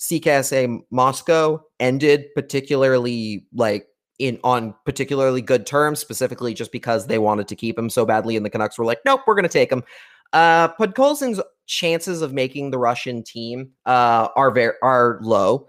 CSKA 0.00 0.80
Moscow 0.90 1.62
ended 1.78 2.26
particularly 2.34 3.46
like 3.54 3.86
in 4.18 4.38
on 4.44 4.74
particularly 4.84 5.42
good 5.42 5.66
terms, 5.66 5.98
specifically 5.98 6.54
just 6.54 6.72
because 6.72 7.06
they 7.06 7.18
wanted 7.18 7.48
to 7.48 7.56
keep 7.56 7.78
him 7.78 7.90
so 7.90 8.04
badly, 8.04 8.36
and 8.36 8.44
the 8.44 8.50
Canucks 8.50 8.78
were 8.78 8.84
like, 8.84 9.00
nope, 9.04 9.20
we're 9.26 9.34
going 9.34 9.42
to 9.42 9.48
take 9.48 9.70
him. 9.70 9.82
Uh, 10.32 10.68
Podkolzin's 10.74 11.40
chances 11.66 12.22
of 12.22 12.32
making 12.32 12.70
the 12.70 12.78
Russian 12.78 13.22
team 13.22 13.70
uh, 13.86 14.28
are 14.36 14.50
very 14.50 14.74
are 14.82 15.18
low, 15.22 15.68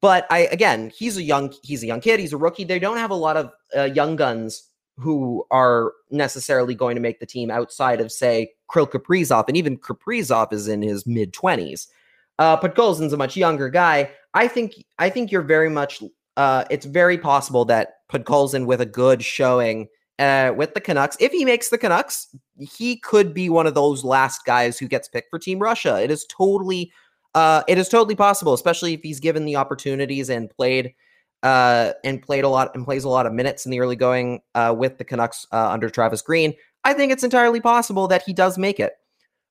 but 0.00 0.26
I 0.30 0.40
again, 0.52 0.92
he's 0.96 1.16
a 1.16 1.22
young 1.22 1.52
he's 1.62 1.82
a 1.82 1.86
young 1.86 2.00
kid, 2.00 2.20
he's 2.20 2.32
a 2.32 2.38
rookie. 2.38 2.64
They 2.64 2.78
don't 2.78 2.98
have 2.98 3.10
a 3.10 3.14
lot 3.14 3.36
of 3.36 3.50
uh, 3.76 3.84
young 3.84 4.16
guns 4.16 4.70
who 4.98 5.44
are 5.50 5.92
necessarily 6.10 6.74
going 6.74 6.94
to 6.94 7.02
make 7.02 7.20
the 7.20 7.26
team 7.26 7.50
outside 7.50 8.00
of 8.00 8.10
say 8.10 8.50
Kirill 8.72 8.86
Kaprizov, 8.86 9.48
and 9.48 9.56
even 9.56 9.78
Kaprizov 9.78 10.52
is 10.52 10.68
in 10.68 10.82
his 10.82 11.06
mid 11.06 11.32
twenties. 11.32 11.88
Uh, 12.38 12.58
Podkolzin's 12.58 13.12
a 13.12 13.16
much 13.16 13.36
younger 13.36 13.68
guy. 13.68 14.10
I 14.34 14.48
think 14.48 14.74
I 14.98 15.10
think 15.10 15.32
you're 15.32 15.42
very 15.42 15.70
much. 15.70 16.02
Uh, 16.36 16.64
it's 16.70 16.84
very 16.84 17.16
possible 17.16 17.64
that 17.64 17.94
Podkolzin 18.12 18.66
with 18.66 18.80
a 18.80 18.86
good 18.86 19.24
showing 19.24 19.88
uh, 20.18 20.52
with 20.56 20.74
the 20.74 20.80
Canucks, 20.80 21.16
if 21.20 21.32
he 21.32 21.44
makes 21.44 21.68
the 21.68 21.78
Canucks, 21.78 22.28
he 22.58 22.96
could 22.96 23.34
be 23.34 23.48
one 23.50 23.66
of 23.66 23.74
those 23.74 24.04
last 24.04 24.44
guys 24.44 24.78
who 24.78 24.88
gets 24.88 25.08
picked 25.08 25.30
for 25.30 25.38
Team 25.38 25.58
Russia. 25.58 26.02
It 26.02 26.10
is 26.10 26.24
totally, 26.26 26.90
uh, 27.34 27.62
it 27.68 27.78
is 27.78 27.88
totally 27.88 28.16
possible, 28.16 28.54
especially 28.54 28.94
if 28.94 29.00
he's 29.02 29.20
given 29.20 29.44
the 29.44 29.56
opportunities 29.56 30.30
and 30.30 30.48
played, 30.50 30.94
uh, 31.42 31.92
and 32.02 32.22
played 32.22 32.44
a 32.44 32.48
lot 32.48 32.74
and 32.74 32.84
plays 32.84 33.04
a 33.04 33.10
lot 33.10 33.26
of 33.26 33.32
minutes 33.32 33.66
in 33.66 33.70
the 33.70 33.80
early 33.80 33.96
going 33.96 34.40
uh, 34.54 34.74
with 34.76 34.96
the 34.98 35.04
Canucks 35.04 35.46
uh, 35.52 35.68
under 35.68 35.90
Travis 35.90 36.22
Green. 36.22 36.54
I 36.84 36.94
think 36.94 37.12
it's 37.12 37.24
entirely 37.24 37.60
possible 37.60 38.08
that 38.08 38.22
he 38.22 38.32
does 38.32 38.56
make 38.56 38.80
it. 38.80 38.94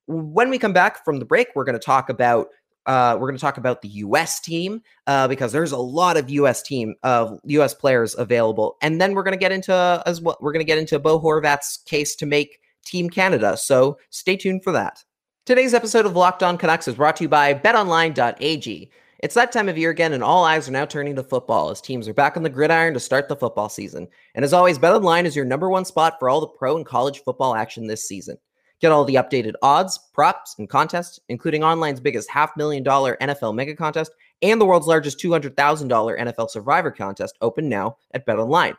When 0.07 0.49
we 0.49 0.57
come 0.57 0.73
back 0.73 1.03
from 1.03 1.19
the 1.19 1.25
break, 1.25 1.49
we're 1.53 1.63
going 1.63 1.77
to 1.77 1.85
talk 1.85 2.09
about 2.09 2.47
uh, 2.85 3.17
we're 3.19 3.27
going 3.27 3.37
to 3.37 3.41
talk 3.41 3.57
about 3.57 3.81
the 3.81 3.87
U.S. 3.89 4.39
team 4.39 4.81
uh, 5.07 5.27
because 5.27 5.51
there's 5.51 5.71
a 5.71 5.77
lot 5.77 6.17
of 6.17 6.29
U.S. 6.29 6.61
team 6.61 6.95
of 7.03 7.33
uh, 7.33 7.37
U.S. 7.45 7.73
players 7.73 8.15
available, 8.17 8.77
and 8.81 9.01
then 9.01 9.13
we're 9.13 9.23
going 9.23 9.33
to 9.33 9.39
get 9.39 9.51
into 9.51 10.03
as 10.05 10.21
well. 10.21 10.37
We're 10.41 10.51
going 10.53 10.65
to 10.65 10.69
get 10.69 10.77
into 10.77 10.99
Bo 10.99 11.19
Horvat's 11.19 11.79
case 11.85 12.15
to 12.17 12.25
make 12.25 12.59
Team 12.85 13.09
Canada. 13.09 13.57
So 13.57 13.97
stay 14.09 14.37
tuned 14.37 14.63
for 14.63 14.71
that. 14.71 15.03
Today's 15.45 15.73
episode 15.73 16.05
of 16.05 16.15
Locked 16.15 16.43
On 16.43 16.57
Canucks 16.57 16.87
is 16.87 16.95
brought 16.95 17.17
to 17.17 17.23
you 17.23 17.29
by 17.29 17.53
BetOnline.ag. 17.53 18.91
It's 19.19 19.35
that 19.35 19.51
time 19.51 19.69
of 19.69 19.77
year 19.77 19.89
again, 19.89 20.13
and 20.13 20.23
all 20.23 20.43
eyes 20.43 20.67
are 20.67 20.71
now 20.71 20.85
turning 20.85 21.15
to 21.15 21.23
football 21.23 21.69
as 21.69 21.81
teams 21.81 22.07
are 22.07 22.13
back 22.13 22.35
on 22.37 22.43
the 22.43 22.49
gridiron 22.49 22.93
to 22.93 22.99
start 22.99 23.27
the 23.27 23.35
football 23.35 23.69
season. 23.69 24.07
And 24.35 24.43
as 24.43 24.53
always, 24.53 24.77
BetOnline 24.77 25.25
is 25.25 25.35
your 25.35 25.45
number 25.45 25.69
one 25.69 25.85
spot 25.85 26.17
for 26.19 26.29
all 26.29 26.41
the 26.41 26.47
pro 26.47 26.75
and 26.75 26.85
college 26.85 27.23
football 27.23 27.55
action 27.55 27.87
this 27.87 28.07
season. 28.07 28.37
Get 28.81 28.91
all 28.91 29.05
the 29.05 29.15
updated 29.15 29.53
odds, 29.61 29.97
props, 30.13 30.55
and 30.59 30.69
contests, 30.69 31.19
including 31.29 31.63
online's 31.63 31.99
biggest 31.99 32.29
half 32.29 32.55
million 32.57 32.83
dollar 32.83 33.17
NFL 33.21 33.55
mega 33.55 33.75
contest 33.75 34.11
and 34.41 34.59
the 34.59 34.65
world's 34.65 34.87
largest 34.87 35.19
$200,000 35.19 35.55
NFL 35.55 36.49
survivor 36.49 36.91
contest 36.91 37.37
open 37.41 37.69
now 37.69 37.97
at 38.13 38.25
BetOnline. 38.25 38.75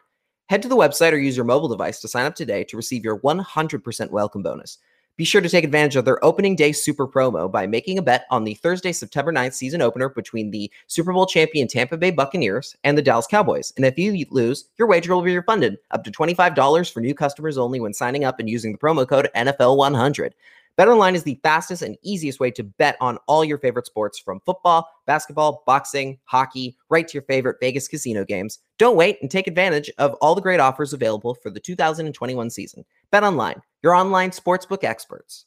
Head 0.49 0.63
to 0.63 0.69
the 0.69 0.77
website 0.77 1.13
or 1.13 1.17
use 1.17 1.37
your 1.37 1.45
mobile 1.45 1.69
device 1.69 2.01
to 2.01 2.09
sign 2.09 2.27
up 2.27 2.35
today 2.35 2.63
to 2.65 2.77
receive 2.77 3.05
your 3.05 3.19
100% 3.21 4.11
welcome 4.11 4.43
bonus. 4.43 4.79
Be 5.17 5.25
sure 5.25 5.41
to 5.41 5.49
take 5.49 5.65
advantage 5.65 5.97
of 5.97 6.05
their 6.05 6.23
opening 6.23 6.57
day 6.57 6.73
super 6.73 7.09
promo 7.09 7.51
by 7.51 7.67
making 7.67 7.97
a 7.97 8.03
bet 8.03 8.27
on 8.31 8.45
the 8.45 8.53
Thursday, 8.53 8.93
September 8.93 9.33
9th 9.33 9.55
season 9.55 9.81
opener 9.81 10.11
between 10.11 10.51
the 10.51 10.71
Super 10.89 11.11
Bowl 11.11 11.25
champion 11.25 11.69
Tampa 11.69 11.97
Bay 11.97 12.11
Buccaneers 12.11 12.77
and 12.85 12.99
the 12.99 13.03
Dallas 13.03 13.27
Cowboys. 13.27 13.73
And 13.77 13.87
if 13.87 13.99
you 13.99 14.27
lose, 14.31 14.67
your 14.77 14.87
wager 14.89 15.15
will 15.15 15.23
be 15.23 15.35
refunded 15.35 15.79
up 15.91 16.05
to 16.05 16.11
$25 16.11 16.93
for 16.93 17.01
new 17.01 17.15
customers 17.15 17.57
only 17.57 17.81
when 17.81 17.95
signing 17.95 18.25
up 18.25 18.39
and 18.39 18.51
using 18.51 18.73
the 18.73 18.79
promo 18.79 19.09
code 19.09 19.31
NFL100. 19.35 20.33
BetOnline 20.79 21.15
is 21.15 21.23
the 21.23 21.41
fastest 21.43 21.81
and 21.81 21.97
easiest 22.03 22.39
way 22.39 22.51
to 22.51 22.63
bet 22.63 22.99
on 23.01 23.17
all 23.27 23.43
your 23.43 23.57
favorite 23.57 23.87
sports 23.87 24.19
from 24.19 24.41
football, 24.45 24.87
basketball, 25.07 25.63
boxing, 25.67 26.19
hockey, 26.25 26.77
right 26.91 27.09
to 27.09 27.15
your 27.15 27.23
favorite 27.23 27.57
Vegas 27.61 27.89
casino 27.89 28.27
games. 28.27 28.59
Don't 28.79 28.97
wait 28.97 29.17
and 29.23 29.31
take 29.31 29.47
advantage 29.47 29.91
of 29.97 30.13
all 30.21 30.35
the 30.35 30.43
great 30.43 30.61
offers 30.61 30.93
available 30.93 31.35
for 31.35 31.49
the 31.49 31.61
2021 31.61 32.51
season. 32.51 32.85
BetOnline, 33.11 33.63
your 33.83 33.95
online 33.95 34.31
sportsbook 34.31 34.85
experts. 34.85 35.47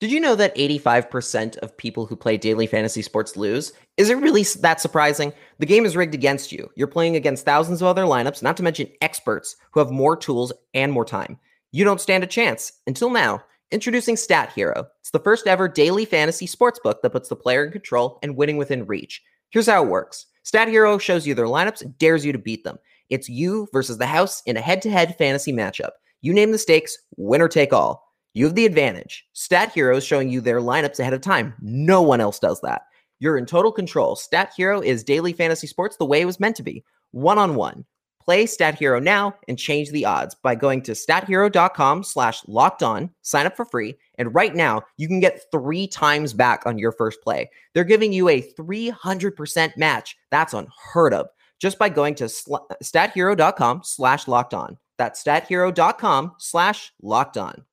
Did 0.00 0.10
you 0.10 0.18
know 0.18 0.34
that 0.34 0.56
85% 0.56 1.58
of 1.58 1.76
people 1.76 2.06
who 2.06 2.16
play 2.16 2.36
daily 2.36 2.66
fantasy 2.66 3.02
sports 3.02 3.36
lose? 3.36 3.72
Is 3.96 4.10
it 4.10 4.18
really 4.18 4.44
that 4.60 4.80
surprising? 4.80 5.32
The 5.60 5.66
game 5.66 5.84
is 5.84 5.96
rigged 5.96 6.14
against 6.14 6.50
you. 6.50 6.68
You're 6.74 6.88
playing 6.88 7.14
against 7.14 7.44
thousands 7.44 7.80
of 7.80 7.86
other 7.86 8.04
lineups, 8.04 8.42
not 8.42 8.56
to 8.56 8.62
mention 8.64 8.90
experts 9.02 9.54
who 9.70 9.80
have 9.80 9.90
more 9.90 10.16
tools 10.16 10.52
and 10.74 10.92
more 10.92 11.04
time. 11.04 11.38
You 11.70 11.84
don't 11.84 12.00
stand 12.00 12.24
a 12.24 12.28
chance 12.28 12.72
until 12.86 13.10
now. 13.10 13.42
Introducing 13.70 14.16
Stat 14.16 14.50
Hero. 14.54 14.86
It's 15.00 15.10
the 15.10 15.18
first 15.18 15.46
ever 15.46 15.68
daily 15.68 16.06
fantasy 16.06 16.46
sports 16.46 16.80
book 16.82 17.02
that 17.02 17.10
puts 17.10 17.28
the 17.28 17.36
player 17.36 17.66
in 17.66 17.70
control 17.70 18.18
and 18.22 18.34
winning 18.34 18.56
within 18.56 18.86
reach. 18.86 19.22
Here's 19.50 19.66
how 19.66 19.84
it 19.84 19.90
works 19.90 20.24
Stat 20.42 20.68
Hero 20.68 20.96
shows 20.96 21.26
you 21.26 21.34
their 21.34 21.44
lineups 21.44 21.82
and 21.82 21.96
dares 21.98 22.24
you 22.24 22.32
to 22.32 22.38
beat 22.38 22.64
them. 22.64 22.78
It's 23.10 23.28
you 23.28 23.68
versus 23.70 23.98
the 23.98 24.06
house 24.06 24.42
in 24.46 24.56
a 24.56 24.62
head 24.62 24.80
to 24.82 24.90
head 24.90 25.16
fantasy 25.18 25.52
matchup. 25.52 25.90
You 26.22 26.32
name 26.32 26.50
the 26.50 26.56
stakes, 26.56 26.96
winner 27.18 27.46
take 27.46 27.74
all. 27.74 28.10
You 28.32 28.46
have 28.46 28.54
the 28.54 28.64
advantage. 28.64 29.26
Stat 29.34 29.70
Hero 29.72 29.98
is 29.98 30.04
showing 30.04 30.30
you 30.30 30.40
their 30.40 30.60
lineups 30.60 30.98
ahead 30.98 31.12
of 31.12 31.20
time. 31.20 31.52
No 31.60 32.00
one 32.00 32.22
else 32.22 32.38
does 32.38 32.62
that. 32.62 32.82
You're 33.20 33.36
in 33.36 33.44
total 33.44 33.70
control. 33.70 34.16
Stat 34.16 34.50
Hero 34.56 34.80
is 34.80 35.04
daily 35.04 35.34
fantasy 35.34 35.66
sports 35.66 35.98
the 35.98 36.06
way 36.06 36.22
it 36.22 36.26
was 36.26 36.40
meant 36.40 36.56
to 36.56 36.62
be 36.62 36.82
one 37.10 37.36
on 37.36 37.54
one. 37.54 37.84
Play 38.28 38.44
Stat 38.44 38.78
Hero 38.78 39.00
now 39.00 39.34
and 39.48 39.58
change 39.58 39.90
the 39.90 40.04
odds 40.04 40.34
by 40.34 40.54
going 40.54 40.82
to 40.82 40.92
stathero.com 40.92 42.04
slash 42.04 42.46
locked 42.46 42.82
on, 42.82 43.08
sign 43.22 43.46
up 43.46 43.56
for 43.56 43.64
free, 43.64 43.94
and 44.18 44.34
right 44.34 44.54
now 44.54 44.82
you 44.98 45.08
can 45.08 45.18
get 45.18 45.50
three 45.50 45.86
times 45.86 46.34
back 46.34 46.66
on 46.66 46.76
your 46.76 46.92
first 46.92 47.22
play. 47.22 47.48
They're 47.72 47.84
giving 47.84 48.12
you 48.12 48.28
a 48.28 48.42
300% 48.42 49.78
match. 49.78 50.14
That's 50.30 50.52
unheard 50.52 51.14
of. 51.14 51.28
Just 51.58 51.78
by 51.78 51.88
going 51.88 52.16
to 52.16 52.28
sl- 52.28 52.56
stathero.com 52.84 53.80
slash 53.84 54.28
locked 54.28 54.52
on. 54.52 54.76
That's 54.98 55.24
stathero.com 55.24 56.34
slash 56.36 56.92
locked 57.00 57.38
on. 57.38 57.64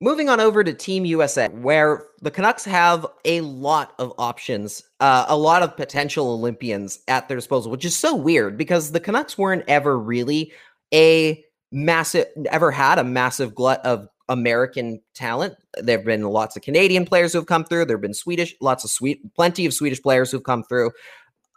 Moving 0.00 0.28
on 0.28 0.38
over 0.38 0.62
to 0.62 0.72
Team 0.72 1.04
USA, 1.04 1.48
where 1.48 2.06
the 2.20 2.30
Canucks 2.30 2.64
have 2.64 3.04
a 3.24 3.40
lot 3.40 3.94
of 3.98 4.12
options, 4.16 4.84
uh, 5.00 5.26
a 5.28 5.36
lot 5.36 5.64
of 5.64 5.76
potential 5.76 6.30
Olympians 6.30 7.00
at 7.08 7.26
their 7.26 7.36
disposal, 7.36 7.72
which 7.72 7.84
is 7.84 7.96
so 7.96 8.14
weird 8.14 8.56
because 8.56 8.92
the 8.92 9.00
Canucks 9.00 9.36
weren't 9.36 9.64
ever 9.66 9.98
really 9.98 10.52
a 10.94 11.44
massive, 11.72 12.26
ever 12.48 12.70
had 12.70 13.00
a 13.00 13.04
massive 13.04 13.56
glut 13.56 13.84
of 13.84 14.06
American 14.28 15.00
talent. 15.14 15.56
There 15.78 15.98
have 15.98 16.06
been 16.06 16.22
lots 16.22 16.56
of 16.56 16.62
Canadian 16.62 17.04
players 17.04 17.32
who 17.32 17.40
have 17.40 17.46
come 17.46 17.64
through. 17.64 17.86
There 17.86 17.96
have 17.96 18.02
been 18.02 18.14
Swedish, 18.14 18.54
lots 18.60 18.84
of 18.84 18.90
sweet, 18.90 19.34
plenty 19.34 19.66
of 19.66 19.74
Swedish 19.74 20.00
players 20.00 20.30
who've 20.30 20.44
come 20.44 20.62
through. 20.62 20.92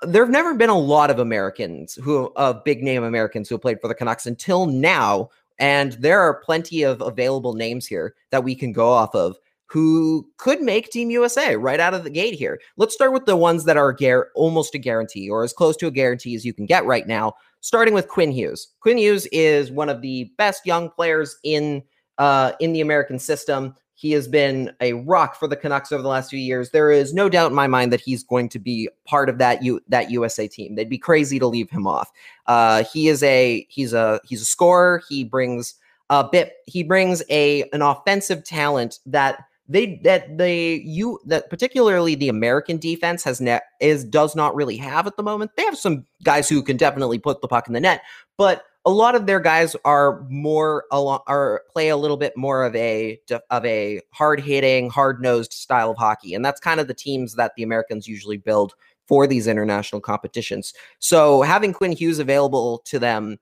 There 0.02 0.24
have 0.24 0.32
never 0.32 0.56
been 0.56 0.72
a 0.72 0.78
lot 0.78 1.12
of 1.12 1.20
Americans 1.20 1.94
who, 2.02 2.32
of 2.36 2.56
uh, 2.56 2.60
big 2.66 2.82
name 2.82 3.04
Americans 3.04 3.50
who 3.50 3.56
have 3.56 3.62
played 3.62 3.80
for 3.80 3.88
the 3.88 3.94
Canucks 3.94 4.26
until 4.26 4.66
now, 4.66 5.30
and 5.62 5.94
there 5.94 6.20
are 6.20 6.42
plenty 6.42 6.82
of 6.82 7.00
available 7.02 7.54
names 7.54 7.86
here 7.86 8.16
that 8.32 8.44
we 8.44 8.56
can 8.56 8.74
go 8.74 8.90
off 8.90 9.14
of 9.14 9.38
who 9.68 10.28
could 10.38 10.60
make 10.60 10.90
Team 10.90 11.12
USA 11.12 11.56
right 11.56 11.80
out 11.80 11.94
of 11.94 12.04
the 12.04 12.10
gate 12.10 12.34
here. 12.34 12.60
Let's 12.76 12.94
start 12.94 13.14
with 13.14 13.26
the 13.26 13.38
ones 13.38 13.64
that 13.64 13.78
are 13.78 13.94
gar- 13.94 14.30
almost 14.36 14.76
a 14.76 14.80
guarantee 14.80 15.30
or 15.30 15.46
as 15.46 15.54
close 15.54 15.78
to 15.78 15.88
a 15.88 15.92
guarantee 15.92 16.36
as 16.36 16.44
you 16.44 16.54
can 16.54 16.66
get 16.66 16.84
right 16.84 17.08
now, 17.08 17.36
starting 17.62 17.94
with 17.94 18.10
Quinn 18.10 18.32
Hughes. 18.32 18.68
Quinn 18.82 18.98
Hughes 18.98 19.28
is 19.28 19.72
one 19.72 19.88
of 19.88 20.02
the 20.02 20.30
best 20.38 20.66
young 20.66 20.90
players 20.90 21.38
in 21.44 21.84
uh, 22.18 22.52
in 22.60 22.74
the 22.74 22.82
American 22.82 23.20
system. 23.20 23.76
He 24.02 24.14
has 24.14 24.28
been 24.28 24.72
a 24.82 24.94
rock 24.94 25.36
for 25.36 25.48
the 25.48 25.56
Canucks 25.56 25.92
over 25.92 26.02
the 26.02 26.10
last 26.10 26.32
few 26.32 26.40
years. 26.40 26.72
There 26.72 26.90
is 26.90 27.14
no 27.14 27.30
doubt 27.30 27.52
in 27.52 27.56
my 27.56 27.68
mind 27.68 27.94
that 27.94 28.02
he's 28.02 28.24
going 28.24 28.50
to 28.50 28.58
be 28.58 28.90
part 29.06 29.30
of 29.30 29.38
that 29.38 29.62
U- 29.62 29.80
that 29.90 30.10
USA 30.10 30.48
team. 30.48 30.74
They'd 30.74 30.90
be 30.90 30.98
crazy 30.98 31.38
to 31.38 31.46
leave 31.46 31.70
him 31.70 31.86
off. 31.86 32.12
Uh, 32.48 32.84
he 32.92 33.10
is 33.10 33.22
a 33.22 33.64
he's 33.70 33.94
a 33.94 34.20
he's 34.26 34.42
a 34.42 34.46
scorer. 34.46 35.04
He 35.08 35.24
brings 35.24 35.76
a 36.10 36.28
bit. 36.28 36.54
He 36.66 36.82
brings 36.82 37.22
a 37.30 37.70
an 37.74 37.84
offensive 37.84 38.44
talent 38.44 38.98
that 39.06 39.46
they 39.70 40.02
that 40.04 40.36
they 40.36 40.78
you 40.78 41.20
that 41.28 41.52
particularly 41.52 42.16
the 42.16 42.30
American 42.30 42.78
defense 42.78 43.24
has 43.24 43.40
net 43.40 43.66
is 43.82 44.04
does 44.04 44.36
not 44.36 44.56
really 44.56 44.78
have 44.78 45.06
at 45.06 45.16
the 45.16 45.22
moment. 45.22 45.52
They 45.56 45.64
have 45.66 45.78
some 45.78 46.08
guys 46.24 46.50
who 46.50 46.64
can 46.64 46.76
definitely 46.76 47.20
put 47.20 47.42
the 47.42 47.48
puck 47.48 47.68
in 47.68 47.74
the 47.74 47.80
net, 47.80 48.02
but 48.36 48.64
a 48.86 48.90
lot 48.90 49.16
of 49.16 49.28
their 49.28 49.40
guys 49.40 49.76
are 49.86 50.26
more 50.30 50.86
are 50.92 51.64
play 51.72 51.90
a 51.90 51.98
little 51.98 52.18
bit 52.18 52.36
more 52.36 52.64
of 52.64 52.76
a 52.76 53.20
of 53.50 53.66
a 53.66 54.02
hard 54.12 54.40
hitting, 54.40 54.90
hard 54.90 55.22
nosed 55.22 55.54
style 55.54 55.92
of 55.92 55.98
hockey, 55.98 56.34
and 56.34 56.44
that's 56.44 56.60
kind 56.60 56.80
of 56.80 56.88
the 56.88 56.94
teams 56.94 57.36
that 57.36 57.54
the 57.56 57.64
Americans 57.64 58.08
usually 58.08 58.38
build 58.38 58.74
for 59.08 59.28
these 59.28 59.48
international 59.48 60.02
competitions. 60.02 60.74
So 61.00 61.42
having 61.42 61.74
Quinn 61.74 61.92
Hughes 61.92 62.20
available 62.20 62.80
to 62.86 62.98
them 62.98 63.38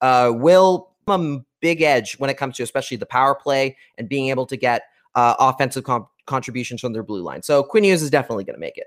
uh, 0.00 0.32
will 0.34 0.90
a 1.08 1.38
big 1.60 1.82
edge 1.82 2.14
when 2.14 2.30
it 2.30 2.36
comes 2.36 2.56
to 2.56 2.62
especially 2.62 2.96
the 2.96 3.06
power 3.06 3.34
play 3.34 3.76
and 3.98 4.08
being 4.08 4.30
able 4.30 4.46
to 4.46 4.56
get 4.56 4.82
uh, 5.14 5.34
offensive 5.38 5.84
com- 5.84 6.08
contributions 6.26 6.80
from 6.80 6.92
their 6.92 7.02
blue 7.02 7.22
line. 7.22 7.42
So 7.42 7.62
Quinn 7.62 7.84
Hughes 7.84 8.02
is 8.02 8.10
definitely 8.10 8.44
going 8.44 8.56
to 8.56 8.60
make 8.60 8.78
it. 8.78 8.86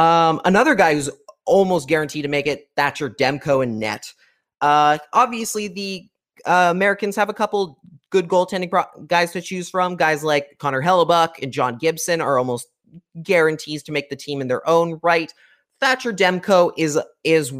Um, 0.00 0.40
another 0.44 0.74
guy 0.74 0.94
who's 0.94 1.10
almost 1.44 1.88
guaranteed 1.88 2.22
to 2.22 2.28
make 2.28 2.46
it, 2.46 2.68
Thatcher 2.76 3.10
Demko 3.10 3.62
and 3.62 3.78
net. 3.78 4.12
Uh, 4.60 4.98
obviously, 5.12 5.68
the 5.68 6.08
uh, 6.46 6.68
Americans 6.70 7.16
have 7.16 7.28
a 7.28 7.34
couple 7.34 7.78
good 8.10 8.28
goaltending 8.28 8.70
pro- 8.70 8.84
guys 9.06 9.32
to 9.32 9.40
choose 9.40 9.68
from. 9.68 9.96
Guys 9.96 10.24
like 10.24 10.56
Connor 10.58 10.82
Hellebuyck 10.82 11.42
and 11.42 11.52
John 11.52 11.76
Gibson 11.78 12.20
are 12.20 12.38
almost 12.38 12.68
guarantees 13.22 13.82
to 13.84 13.92
make 13.92 14.10
the 14.10 14.16
team 14.16 14.40
in 14.40 14.48
their 14.48 14.66
own 14.68 14.98
right. 15.02 15.32
Thatcher 15.80 16.12
Demko 16.12 16.72
is 16.76 16.98
is 17.24 17.52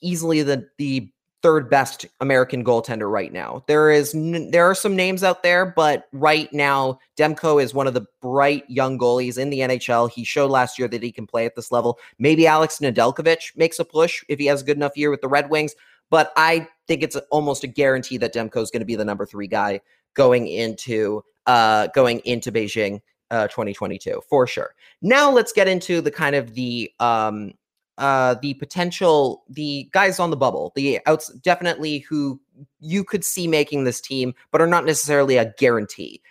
easily 0.00 0.42
the 0.42 0.66
the 0.78 1.10
third 1.42 1.70
best 1.70 2.04
American 2.20 2.64
goaltender 2.64 3.10
right 3.10 3.32
now. 3.32 3.64
There 3.66 3.90
is 3.90 4.14
there 4.50 4.68
are 4.68 4.74
some 4.74 4.96
names 4.96 5.22
out 5.22 5.42
there, 5.42 5.66
but 5.66 6.08
right 6.12 6.52
now 6.52 6.98
Demko 7.18 7.62
is 7.62 7.72
one 7.72 7.86
of 7.86 7.94
the 7.94 8.06
bright 8.20 8.68
young 8.68 8.98
goalies 8.98 9.38
in 9.38 9.50
the 9.50 9.60
NHL. 9.60 10.10
He 10.10 10.24
showed 10.24 10.50
last 10.50 10.78
year 10.78 10.88
that 10.88 11.02
he 11.02 11.12
can 11.12 11.26
play 11.26 11.46
at 11.46 11.54
this 11.56 11.72
level. 11.72 11.98
Maybe 12.18 12.46
Alex 12.46 12.78
Nedeljkovic 12.78 13.56
makes 13.56 13.78
a 13.78 13.84
push 13.84 14.22
if 14.28 14.38
he 14.38 14.46
has 14.46 14.62
a 14.62 14.64
good 14.64 14.76
enough 14.76 14.96
year 14.96 15.10
with 15.10 15.20
the 15.20 15.28
Red 15.28 15.50
Wings, 15.50 15.74
but 16.10 16.32
I 16.36 16.68
think 16.86 17.02
it's 17.02 17.16
almost 17.30 17.64
a 17.64 17.66
guarantee 17.66 18.18
that 18.18 18.34
Demko 18.34 18.62
is 18.62 18.70
going 18.70 18.80
to 18.80 18.86
be 18.86 18.96
the 18.96 19.04
number 19.04 19.24
3 19.24 19.46
guy 19.46 19.80
going 20.14 20.48
into 20.48 21.22
uh 21.46 21.86
going 21.94 22.18
into 22.20 22.52
Beijing 22.52 23.00
uh 23.30 23.46
2022 23.48 24.20
for 24.28 24.46
sure. 24.46 24.74
Now 25.00 25.30
let's 25.30 25.52
get 25.52 25.68
into 25.68 26.00
the 26.00 26.10
kind 26.10 26.36
of 26.36 26.54
the 26.54 26.90
um 27.00 27.52
uh, 28.00 28.34
the 28.40 28.54
potential, 28.54 29.44
the 29.50 29.86
guys 29.92 30.18
on 30.18 30.30
the 30.30 30.36
bubble, 30.36 30.72
the 30.74 31.00
outs 31.04 31.28
definitely 31.42 31.98
who 31.98 32.40
you 32.80 33.04
could 33.04 33.22
see 33.22 33.46
making 33.46 33.84
this 33.84 34.00
team, 34.00 34.34
but 34.50 34.62
are 34.62 34.66
not 34.66 34.86
necessarily 34.86 35.36
a 35.36 35.52
guarantee. 35.58 36.22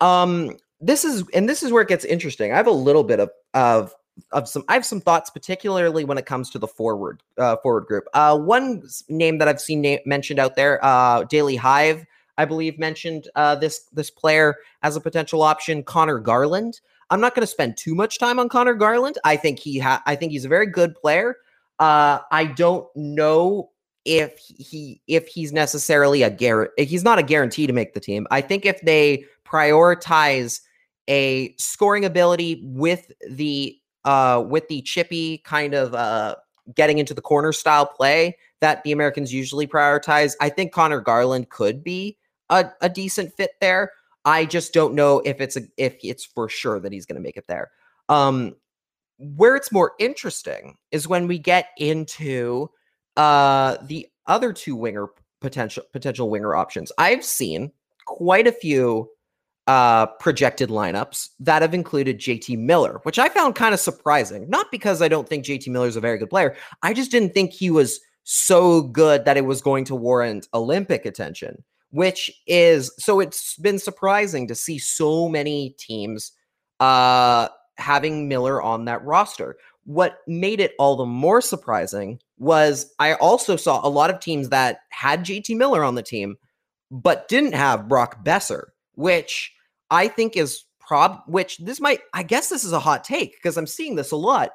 Um, 0.00 0.56
this 0.80 1.04
is 1.04 1.24
and 1.34 1.48
this 1.48 1.64
is 1.64 1.72
where 1.72 1.82
it 1.82 1.88
gets 1.88 2.04
interesting. 2.04 2.52
I 2.52 2.56
have 2.56 2.68
a 2.68 2.72
little 2.72 3.02
bit 3.02 3.18
of 3.18 3.30
of 3.52 3.92
of 4.32 4.48
some 4.48 4.64
I 4.68 4.74
have 4.74 4.84
some 4.84 5.00
thoughts, 5.00 5.30
particularly 5.30 6.04
when 6.04 6.18
it 6.18 6.26
comes 6.26 6.50
to 6.50 6.58
the 6.58 6.68
forward 6.68 7.22
uh, 7.38 7.56
forward 7.62 7.86
group. 7.86 8.04
Uh, 8.14 8.38
one 8.38 8.82
name 9.08 9.38
that 9.38 9.48
I've 9.48 9.60
seen 9.60 9.82
na- 9.82 9.96
mentioned 10.06 10.38
out 10.38 10.56
there, 10.56 10.84
uh, 10.84 11.24
Daily 11.24 11.56
Hive, 11.56 12.04
I 12.36 12.44
believe 12.44 12.78
mentioned 12.78 13.28
uh, 13.34 13.56
this 13.56 13.80
this 13.92 14.10
player 14.10 14.56
as 14.82 14.96
a 14.96 15.00
potential 15.00 15.42
option, 15.42 15.82
Conor 15.82 16.18
Garland. 16.18 16.80
I'm 17.10 17.20
not 17.20 17.34
going 17.34 17.42
to 17.42 17.46
spend 17.46 17.76
too 17.76 17.94
much 17.94 18.18
time 18.18 18.38
on 18.38 18.48
Conor 18.48 18.74
Garland. 18.74 19.18
I 19.24 19.36
think 19.36 19.58
he 19.58 19.78
ha- 19.78 20.02
I 20.06 20.14
think 20.14 20.32
he's 20.32 20.44
a 20.44 20.48
very 20.48 20.66
good 20.66 20.94
player. 20.94 21.36
Uh, 21.78 22.18
I 22.30 22.46
don't 22.46 22.86
know 22.96 23.70
if 24.04 24.38
he 24.38 25.00
if 25.06 25.28
he's 25.28 25.52
necessarily 25.52 26.22
a 26.22 26.30
guarantee. 26.30 26.84
He's 26.84 27.04
not 27.04 27.18
a 27.18 27.22
guarantee 27.22 27.66
to 27.66 27.72
make 27.72 27.94
the 27.94 28.00
team. 28.00 28.26
I 28.30 28.40
think 28.40 28.64
if 28.64 28.80
they 28.82 29.24
prioritize 29.44 30.60
a 31.08 31.54
scoring 31.56 32.04
ability 32.04 32.60
with 32.64 33.10
the 33.30 33.77
uh 34.04 34.42
with 34.46 34.68
the 34.68 34.82
chippy 34.82 35.38
kind 35.38 35.74
of 35.74 35.94
uh 35.94 36.34
getting 36.74 36.98
into 36.98 37.14
the 37.14 37.22
corner 37.22 37.52
style 37.52 37.86
play 37.86 38.36
that 38.60 38.82
the 38.82 38.92
Americans 38.92 39.32
usually 39.32 39.66
prioritize, 39.66 40.34
I 40.40 40.48
think 40.48 40.72
Conor 40.72 41.00
Garland 41.00 41.48
could 41.48 41.82
be 41.82 42.18
a, 42.50 42.70
a 42.80 42.88
decent 42.88 43.32
fit 43.34 43.52
there. 43.60 43.92
I 44.24 44.44
just 44.44 44.72
don't 44.72 44.94
know 44.94 45.20
if 45.20 45.40
it's 45.40 45.56
a 45.56 45.62
if 45.76 45.96
it's 46.02 46.24
for 46.24 46.48
sure 46.48 46.80
that 46.80 46.92
he's 46.92 47.06
going 47.06 47.16
to 47.16 47.22
make 47.22 47.36
it 47.36 47.46
there. 47.46 47.70
Um, 48.08 48.56
where 49.18 49.56
it's 49.56 49.72
more 49.72 49.92
interesting 49.98 50.76
is 50.90 51.08
when 51.08 51.26
we 51.26 51.38
get 51.38 51.68
into 51.78 52.70
uh 53.16 53.76
the 53.82 54.06
other 54.26 54.52
two 54.52 54.76
winger 54.76 55.08
potential 55.40 55.84
potential 55.92 56.30
winger 56.30 56.54
options. 56.54 56.92
I've 56.98 57.24
seen 57.24 57.72
quite 58.06 58.46
a 58.46 58.52
few 58.52 59.10
uh 59.68 60.06
projected 60.06 60.70
lineups 60.70 61.28
that 61.38 61.62
have 61.62 61.74
included 61.74 62.18
JT 62.18 62.58
Miller, 62.58 63.00
which 63.04 63.18
I 63.18 63.28
found 63.28 63.54
kind 63.54 63.74
of 63.74 63.78
surprising. 63.80 64.48
Not 64.48 64.72
because 64.72 65.00
I 65.00 65.08
don't 65.08 65.28
think 65.28 65.44
JT 65.44 65.68
Miller 65.68 65.86
is 65.86 65.96
a 65.96 66.00
very 66.00 66.18
good 66.18 66.30
player. 66.30 66.56
I 66.82 66.92
just 66.92 67.12
didn't 67.12 67.34
think 67.34 67.52
he 67.52 67.70
was 67.70 68.00
so 68.24 68.82
good 68.82 69.24
that 69.24 69.36
it 69.36 69.44
was 69.44 69.62
going 69.62 69.84
to 69.84 69.94
warrant 69.94 70.48
Olympic 70.52 71.06
attention 71.06 71.62
which 71.90 72.30
is 72.46 72.92
so 72.98 73.20
it's 73.20 73.56
been 73.56 73.78
surprising 73.78 74.46
to 74.46 74.54
see 74.54 74.78
so 74.78 75.28
many 75.28 75.70
teams 75.78 76.32
uh 76.80 77.48
having 77.78 78.28
Miller 78.28 78.60
on 78.60 78.84
that 78.86 79.04
roster. 79.04 79.56
What 79.84 80.18
made 80.26 80.60
it 80.60 80.74
all 80.78 80.96
the 80.96 81.06
more 81.06 81.40
surprising 81.40 82.20
was 82.36 82.92
I 82.98 83.14
also 83.14 83.56
saw 83.56 83.86
a 83.86 83.88
lot 83.88 84.10
of 84.10 84.20
teams 84.20 84.50
that 84.50 84.80
had 84.90 85.24
JT 85.24 85.56
Miller 85.56 85.82
on 85.82 85.94
the 85.94 86.02
team 86.02 86.36
but 86.90 87.28
didn't 87.28 87.54
have 87.54 87.88
Brock 87.88 88.24
Boeser, 88.24 88.64
which 88.94 89.52
I 89.90 90.08
think 90.08 90.36
is 90.36 90.64
prob 90.80 91.20
which 91.26 91.58
this 91.58 91.80
might 91.80 92.00
I 92.14 92.22
guess 92.22 92.48
this 92.48 92.64
is 92.64 92.72
a 92.72 92.80
hot 92.80 93.04
take 93.04 93.34
because 93.34 93.56
I'm 93.56 93.66
seeing 93.66 93.96
this 93.96 94.12
a 94.12 94.16
lot. 94.16 94.50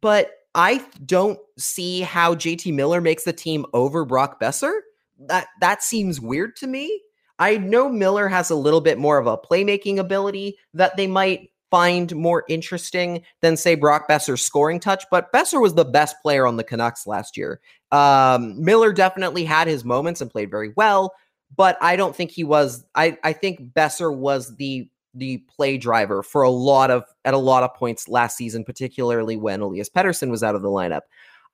But 0.00 0.30
I 0.54 0.84
don't 1.04 1.38
see 1.58 2.00
how 2.00 2.34
JT 2.34 2.72
Miller 2.74 3.00
makes 3.00 3.24
the 3.24 3.32
team 3.32 3.66
over 3.74 4.04
Brock 4.04 4.40
Boeser. 4.40 4.80
that 5.18 5.48
that 5.60 5.82
seems 5.82 6.20
weird 6.20 6.56
to 6.56 6.66
me. 6.66 7.02
I 7.38 7.58
know 7.58 7.88
Miller 7.90 8.28
has 8.28 8.50
a 8.50 8.54
little 8.54 8.80
bit 8.80 8.98
more 8.98 9.18
of 9.18 9.26
a 9.26 9.36
playmaking 9.36 9.98
ability 9.98 10.56
that 10.72 10.96
they 10.96 11.06
might 11.06 11.50
find 11.70 12.14
more 12.16 12.44
interesting 12.48 13.22
than 13.42 13.56
say 13.56 13.74
Brock 13.74 14.08
Boeser's 14.08 14.42
scoring 14.42 14.80
touch, 14.80 15.04
but 15.10 15.32
Boeser 15.32 15.60
was 15.60 15.74
the 15.74 15.84
best 15.84 16.16
player 16.22 16.46
on 16.46 16.56
the 16.56 16.64
Canucks 16.64 17.06
last 17.06 17.36
year. 17.36 17.60
Um, 17.92 18.62
Miller 18.62 18.92
definitely 18.92 19.44
had 19.44 19.68
his 19.68 19.84
moments 19.84 20.20
and 20.20 20.30
played 20.30 20.50
very 20.50 20.72
well, 20.76 21.12
but 21.54 21.76
I 21.80 21.96
don't 21.96 22.16
think 22.16 22.30
he 22.30 22.44
was. 22.44 22.84
I 22.94 23.18
I 23.22 23.32
think 23.32 23.72
Boeser 23.74 24.14
was 24.14 24.56
the 24.56 24.88
the 25.14 25.38
play 25.38 25.78
driver 25.78 26.22
for 26.22 26.42
a 26.42 26.50
lot 26.50 26.90
of 26.90 27.04
at 27.24 27.34
a 27.34 27.38
lot 27.38 27.62
of 27.62 27.74
points 27.74 28.08
last 28.08 28.36
season, 28.36 28.64
particularly 28.64 29.36
when 29.36 29.60
Elias 29.60 29.88
Pettersson 29.88 30.30
was 30.30 30.42
out 30.42 30.54
of 30.54 30.62
the 30.62 30.68
lineup. 30.68 31.02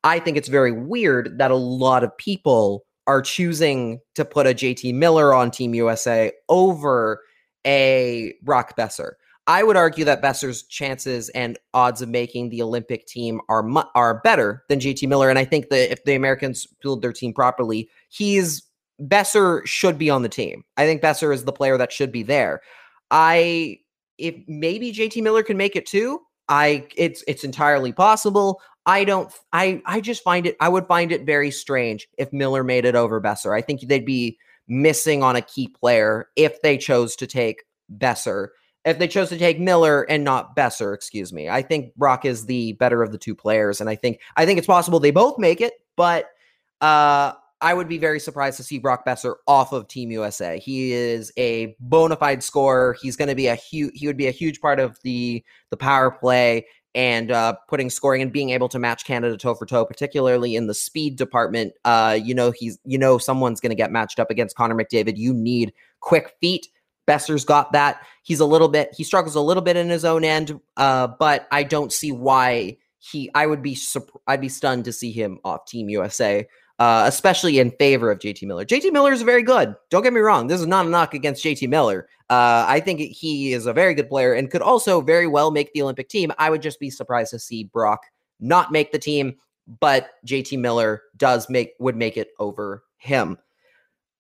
I 0.05 0.19
think 0.19 0.37
it's 0.37 0.49
very 0.49 0.73
weird 0.73 1.39
that 1.39 1.51
a 1.51 1.57
lot 1.57 2.03
of 2.03 2.17
people 2.17 2.85
are 3.07 3.23
choosing 3.23 4.01
to 4.15 4.25
put 4.25 4.47
a 4.47 4.51
JT 4.51 4.95
Miller 4.95 5.35
on 5.35 5.51
Team 5.51 5.75
USA 5.75 6.33
over 6.49 7.23
a 7.65 8.35
Brock 8.43 8.77
Boeser. 8.77 9.13
I 9.49 9.65
would 9.65 9.77
argue 9.77 10.05
that 10.05 10.23
Boeser's 10.23 10.63
chances 10.65 11.29
and 11.31 11.59
odds 11.75 12.01
of 12.01 12.09
making 12.09 12.51
the 12.51 12.63
Olympic 12.63 13.07
team 13.07 13.41
are 13.49 13.63
mu- 13.63 13.83
are 13.95 14.21
better 14.21 14.65
than 14.69 14.79
JT 14.79 15.09
Miller, 15.09 15.29
and 15.31 15.39
I 15.39 15.45
think 15.45 15.69
that 15.71 15.91
if 15.91 16.05
the 16.05 16.15
Americans 16.15 16.67
build 16.81 17.03
their 17.03 17.13
team 17.13 17.33
properly, 17.33 17.89
he's 18.09 18.63
Boeser 19.03 19.67
should 19.67 19.99
be 19.99 20.11
on 20.11 20.23
the 20.23 20.29
team. 20.29 20.65
I 20.77 20.87
think 20.87 21.03
Boeser 21.03 21.35
is 21.35 21.45
the 21.45 21.53
player 21.53 21.77
that 21.79 21.93
should 21.93 22.12
be 22.12 22.23
there. 22.23 22.61
I 23.11 23.79
if 24.19 24.37
maybe 24.47 24.93
JT 24.93 25.23
Miller 25.23 25.43
can 25.43 25.57
make 25.57 25.77
it 25.77 25.87
too. 25.87 26.21
I 26.49 26.87
it's 26.97 27.25
it's 27.27 27.45
entirely 27.45 27.93
possible. 27.93 28.61
I 28.87 29.05
don't 29.05 29.33
I 29.53 29.83
I 29.87 30.01
just 30.01 30.23
find 30.23 30.47
it 30.47 30.57
I 30.61 30.69
would 30.69 30.87
find 30.87 31.12
it 31.12 31.25
very 31.25 31.51
strange 31.51 32.09
if 32.19 32.33
Miller 32.33 32.65
made 32.65 32.85
it 32.85 32.95
over 32.95 33.21
Boeser. 33.21 33.57
I 33.57 33.61
think 33.61 33.81
they'd 33.83 34.05
be 34.05 34.38
missing 34.69 35.23
on 35.23 35.37
a 35.37 35.43
key 35.43 35.69
player 35.69 36.29
if 36.37 36.61
they 36.62 36.79
chose 36.79 37.17
to 37.17 37.27
take 37.27 37.65
Boeser. 37.91 38.49
If 38.85 38.99
they 38.99 39.07
chose 39.07 39.29
to 39.29 39.38
take 39.38 39.61
Miller 39.61 40.03
and 40.03 40.25
not 40.25 40.57
Boeser, 40.57 40.93
excuse 40.95 41.33
me. 41.33 41.49
I 41.49 41.62
think 41.62 41.95
Brock 41.95 42.25
is 42.25 42.47
the 42.47 42.73
better 42.75 43.03
of 43.03 43.12
the 43.12 43.19
two 43.19 43.35
players 43.35 43.81
and 43.81 43.88
I 43.88 43.95
think 43.95 44.21
I 44.37 44.47
think 44.47 44.59
it's 44.59 44.67
possible 44.67 45.01
they 45.01 45.11
both 45.11 45.38
make 45.38 45.61
it, 45.61 45.75
but 45.97 46.27
uh 46.81 47.33
I 47.62 47.75
would 47.75 47.88
be 47.88 47.96
very 47.96 48.18
surprised 48.18 48.57
to 48.57 48.64
see 48.64 48.79
Brock 48.79 49.07
Boeser 49.07 49.37
off 49.46 49.72
of 49.72 49.87
Team 49.87 50.11
USA. 50.11 50.59
He 50.59 50.92
is 50.92 51.33
a 51.38 51.77
bona 51.79 52.16
fide 52.16 52.42
scorer. 52.42 52.96
He's 53.01 53.16
going 53.16 53.29
to 53.29 53.37
be 53.37 53.46
a 53.46 53.55
huge. 53.55 53.92
He 53.94 54.09
would 54.09 54.16
be 54.16 54.27
a 54.27 54.33
huge 54.33 54.61
part 54.61 54.81
of 54.81 54.98
the 55.05 55.44
the 55.70 55.77
power 55.77 56.11
play 56.11 56.66
and 56.94 57.31
uh, 57.31 57.55
putting 57.68 57.88
scoring 57.88 58.20
and 58.20 58.33
being 58.33 58.51
able 58.51 58.68
to 58.68 58.79
match 58.79 59.05
Canada 59.05 59.37
toe 59.37 59.55
for 59.55 59.64
toe, 59.64 59.85
particularly 59.85 60.57
in 60.57 60.66
the 60.66 60.75
speed 60.75 61.16
department. 61.16 61.72
Uh, 61.85 62.18
you 62.20 62.35
know, 62.35 62.51
he's 62.51 62.81
you 62.85 62.98
know 62.98 63.16
someone's 63.16 63.61
going 63.61 63.70
to 63.70 63.77
get 63.77 63.92
matched 63.92 64.18
up 64.18 64.31
against 64.31 64.57
Connor 64.57 64.75
McDavid. 64.75 65.16
You 65.16 65.33
need 65.33 65.72
quick 66.01 66.35
feet. 66.40 66.66
Boeser's 67.09 67.44
got 67.44 67.72
that. 67.72 68.05
He's 68.25 68.40
a 68.40 68.46
little 68.46 68.68
bit 68.68 68.90
he 68.96 69.05
struggles 69.05 69.37
a 69.37 69.40
little 69.40 69.62
bit 69.62 69.77
in 69.77 69.88
his 69.88 70.05
own 70.05 70.25
end, 70.25 70.61
uh, 70.77 71.07
but 71.07 71.46
I 71.53 71.62
don't 71.62 71.92
see 71.92 72.11
why 72.11 72.79
he. 72.98 73.31
I 73.37 73.46
would 73.46 73.62
be 73.62 73.79
I'd 74.27 74.40
be 74.40 74.48
stunned 74.48 74.85
to 74.87 74.92
see 74.92 75.12
him 75.12 75.38
off 75.44 75.66
Team 75.66 75.88
USA. 75.88 76.46
Uh, 76.79 77.05
especially 77.07 77.61
in 77.61 77.71
favor 77.73 78.11
of 78.11 78.19
JT 78.19 78.45
Miller. 78.45 78.65
JT 78.65 78.93
Miller 78.93 79.13
is 79.13 79.23
very 79.23 79.43
good. 79.45 79.77
Don't 79.91 80.03
get 80.03 80.13
me 80.13 80.21
wrong. 80.21 80.49
This 80.49 80.61
is 80.61 80.67
not 80.67 80.85
a 80.87 80.89
knock 80.89 81.15
against 81.15 81.45
JT 81.45 81.69
Miller. 81.69 82.09
Uh, 82.29 82.65
I 82.67 82.81
think 82.81 82.99
he 82.99 83.53
is 83.53 83.67
a 83.67 83.73
very 83.73 83.95
good 83.95 84.09
player 84.09 84.33
and 84.33 84.51
could 84.51 84.63
also 84.63 85.01
very 85.01 85.29
well 85.29 85.53
make 85.53 85.73
the 85.73 85.83
Olympic 85.83 86.09
team. 86.09 86.33
I 86.39 86.51
would 86.51 86.63
just 86.63 86.81
be 86.81 86.91
surprised 86.91 87.31
to 87.31 87.39
see 87.39 87.65
Brock 87.65 88.01
not 88.41 88.73
make 88.73 88.91
the 88.91 88.99
team. 88.99 89.37
but 89.81 90.11
JT 90.27 90.59
Miller 90.59 91.03
does 91.17 91.49
make 91.49 91.75
would 91.79 91.97
make 91.97 92.17
it 92.17 92.31
over 92.39 92.85
him. 92.97 93.39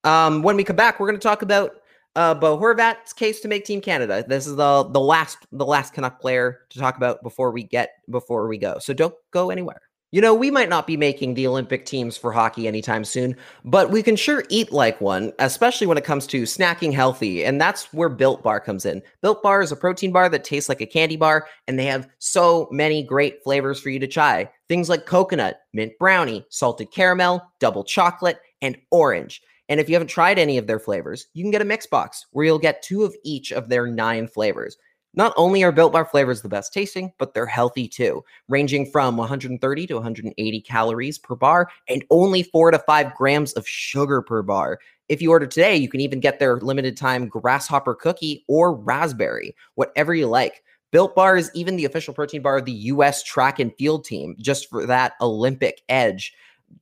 Um, 0.04 0.42
when 0.42 0.56
we 0.56 0.64
come 0.64 0.76
back, 0.76 0.98
we're 0.98 1.06
going 1.08 1.18
to 1.18 1.22
talk 1.22 1.42
about 1.42 1.76
uh, 2.16 2.34
Bo 2.34 2.58
Horvat's 2.58 3.12
case 3.12 3.40
to 3.40 3.48
make 3.48 3.64
Team 3.64 3.80
Canada. 3.80 4.24
This 4.26 4.46
is 4.46 4.56
the 4.56 4.84
the 4.84 5.00
last 5.00 5.38
the 5.52 5.66
last 5.66 5.94
Canuck 5.94 6.20
player 6.20 6.60
to 6.70 6.78
talk 6.78 6.96
about 6.96 7.22
before 7.22 7.50
we 7.50 7.62
get 7.62 7.90
before 8.10 8.48
we 8.48 8.58
go. 8.58 8.78
So 8.78 8.92
don't 8.92 9.14
go 9.30 9.50
anywhere. 9.50 9.80
You 10.14 10.20
know, 10.20 10.34
we 10.34 10.50
might 10.50 10.68
not 10.68 10.86
be 10.86 10.98
making 10.98 11.32
the 11.32 11.46
Olympic 11.46 11.86
teams 11.86 12.18
for 12.18 12.32
hockey 12.32 12.68
anytime 12.68 13.02
soon, 13.02 13.34
but 13.64 13.90
we 13.90 14.02
can 14.02 14.14
sure 14.14 14.44
eat 14.50 14.70
like 14.70 15.00
one, 15.00 15.32
especially 15.38 15.86
when 15.86 15.96
it 15.96 16.04
comes 16.04 16.26
to 16.26 16.42
snacking 16.42 16.92
healthy. 16.92 17.46
And 17.46 17.58
that's 17.58 17.90
where 17.94 18.10
Built 18.10 18.42
Bar 18.42 18.60
comes 18.60 18.84
in. 18.84 19.02
Built 19.22 19.42
Bar 19.42 19.62
is 19.62 19.72
a 19.72 19.76
protein 19.76 20.12
bar 20.12 20.28
that 20.28 20.44
tastes 20.44 20.68
like 20.68 20.82
a 20.82 20.86
candy 20.86 21.16
bar, 21.16 21.48
and 21.66 21.78
they 21.78 21.86
have 21.86 22.10
so 22.18 22.68
many 22.70 23.02
great 23.02 23.42
flavors 23.42 23.80
for 23.80 23.88
you 23.88 23.98
to 24.00 24.06
try. 24.06 24.50
Things 24.68 24.90
like 24.90 25.06
coconut, 25.06 25.62
mint 25.72 25.94
brownie, 25.98 26.44
salted 26.50 26.90
caramel, 26.90 27.50
double 27.58 27.82
chocolate, 27.82 28.38
and 28.60 28.76
orange. 28.90 29.40
And 29.70 29.80
if 29.80 29.88
you 29.88 29.94
haven't 29.94 30.08
tried 30.08 30.38
any 30.38 30.58
of 30.58 30.66
their 30.66 30.78
flavors, 30.78 31.28
you 31.32 31.42
can 31.42 31.50
get 31.50 31.62
a 31.62 31.64
mix 31.64 31.86
box 31.86 32.26
where 32.32 32.44
you'll 32.44 32.58
get 32.58 32.82
two 32.82 33.04
of 33.04 33.16
each 33.24 33.50
of 33.50 33.70
their 33.70 33.86
nine 33.86 34.28
flavors. 34.28 34.76
Not 35.14 35.34
only 35.36 35.62
are 35.62 35.72
Built 35.72 35.92
Bar 35.92 36.06
flavors 36.06 36.40
the 36.40 36.48
best 36.48 36.72
tasting, 36.72 37.12
but 37.18 37.34
they're 37.34 37.44
healthy 37.44 37.86
too, 37.86 38.24
ranging 38.48 38.86
from 38.86 39.18
130 39.18 39.86
to 39.86 39.94
180 39.94 40.60
calories 40.62 41.18
per 41.18 41.34
bar 41.34 41.68
and 41.88 42.02
only 42.08 42.42
four 42.42 42.70
to 42.70 42.78
five 42.78 43.14
grams 43.14 43.52
of 43.52 43.68
sugar 43.68 44.22
per 44.22 44.42
bar. 44.42 44.78
If 45.10 45.20
you 45.20 45.30
order 45.30 45.46
today, 45.46 45.76
you 45.76 45.90
can 45.90 46.00
even 46.00 46.20
get 46.20 46.38
their 46.38 46.56
limited 46.60 46.96
time 46.96 47.28
grasshopper 47.28 47.94
cookie 47.94 48.44
or 48.48 48.74
raspberry, 48.74 49.54
whatever 49.74 50.14
you 50.14 50.28
like. 50.28 50.62
Built 50.92 51.14
Bar 51.14 51.36
is 51.36 51.50
even 51.54 51.76
the 51.76 51.84
official 51.84 52.14
protein 52.14 52.40
bar 52.40 52.56
of 52.58 52.64
the 52.64 52.72
US 52.72 53.22
track 53.22 53.58
and 53.58 53.74
field 53.76 54.06
team, 54.06 54.34
just 54.38 54.70
for 54.70 54.86
that 54.86 55.12
Olympic 55.20 55.82
edge. 55.90 56.32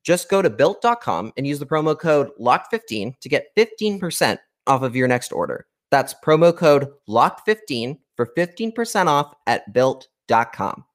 Just 0.03 0.29
go 0.29 0.41
to 0.41 0.49
built.com 0.49 1.33
and 1.35 1.45
use 1.45 1.59
the 1.59 1.65
promo 1.65 1.99
code 1.99 2.29
LOCK15 2.39 3.19
to 3.19 3.29
get 3.29 3.53
15% 3.57 4.37
off 4.67 4.83
of 4.83 4.95
your 4.95 5.09
next 5.09 5.33
order. 5.33 5.65
That's 5.91 6.15
promo 6.25 6.55
code 6.55 6.89
LOCK15 7.07 7.97
for 8.15 8.29
15% 8.37 9.07
off 9.07 9.35
at 9.45 9.71
built.com. 9.73 10.85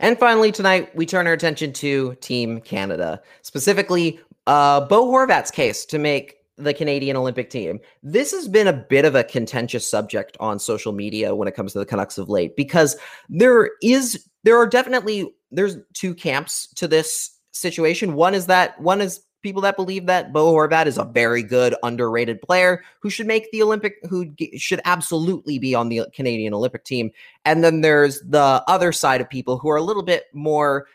And 0.00 0.18
finally, 0.18 0.52
tonight, 0.52 0.94
we 0.94 1.06
turn 1.06 1.26
our 1.26 1.32
attention 1.32 1.72
to 1.74 2.14
Team 2.16 2.60
Canada, 2.60 3.20
specifically 3.42 4.20
uh, 4.46 4.82
Bo 4.86 5.06
Horvat's 5.06 5.50
case 5.50 5.84
to 5.86 5.98
make 5.98 6.36
the 6.56 6.74
Canadian 6.74 7.16
Olympic 7.16 7.50
team. 7.50 7.80
This 8.02 8.32
has 8.32 8.48
been 8.48 8.66
a 8.66 8.72
bit 8.72 9.04
of 9.04 9.14
a 9.14 9.24
contentious 9.24 9.88
subject 9.88 10.36
on 10.40 10.58
social 10.58 10.92
media 10.92 11.34
when 11.34 11.48
it 11.48 11.54
comes 11.54 11.72
to 11.72 11.78
the 11.78 11.86
Canucks 11.86 12.18
of 12.18 12.28
late 12.28 12.56
because 12.56 12.96
there 13.28 13.70
is 13.82 14.28
there 14.44 14.58
are 14.58 14.66
definitely 14.66 15.32
there's 15.50 15.76
two 15.94 16.14
camps 16.14 16.68
to 16.74 16.88
this 16.88 17.30
situation. 17.52 18.14
One 18.14 18.34
is 18.34 18.46
that 18.46 18.80
one 18.80 19.00
is 19.00 19.20
people 19.42 19.62
that 19.62 19.76
believe 19.76 20.06
that 20.06 20.32
Bo 20.32 20.52
Horvat 20.52 20.86
is 20.86 20.98
a 20.98 21.04
very 21.04 21.42
good 21.42 21.74
underrated 21.82 22.42
player 22.42 22.82
who 23.00 23.10
should 23.10 23.26
make 23.26 23.50
the 23.50 23.62
Olympic 23.62 23.96
who 24.08 24.34
should 24.56 24.80
absolutely 24.84 25.58
be 25.58 25.74
on 25.74 25.88
the 25.88 26.02
Canadian 26.12 26.54
Olympic 26.54 26.84
team. 26.84 27.10
And 27.44 27.62
then 27.62 27.80
there's 27.80 28.20
the 28.20 28.62
other 28.66 28.92
side 28.92 29.20
of 29.20 29.28
people 29.28 29.58
who 29.58 29.68
are 29.70 29.76
a 29.76 29.82
little 29.82 30.02
bit 30.02 30.24
more 30.32 30.86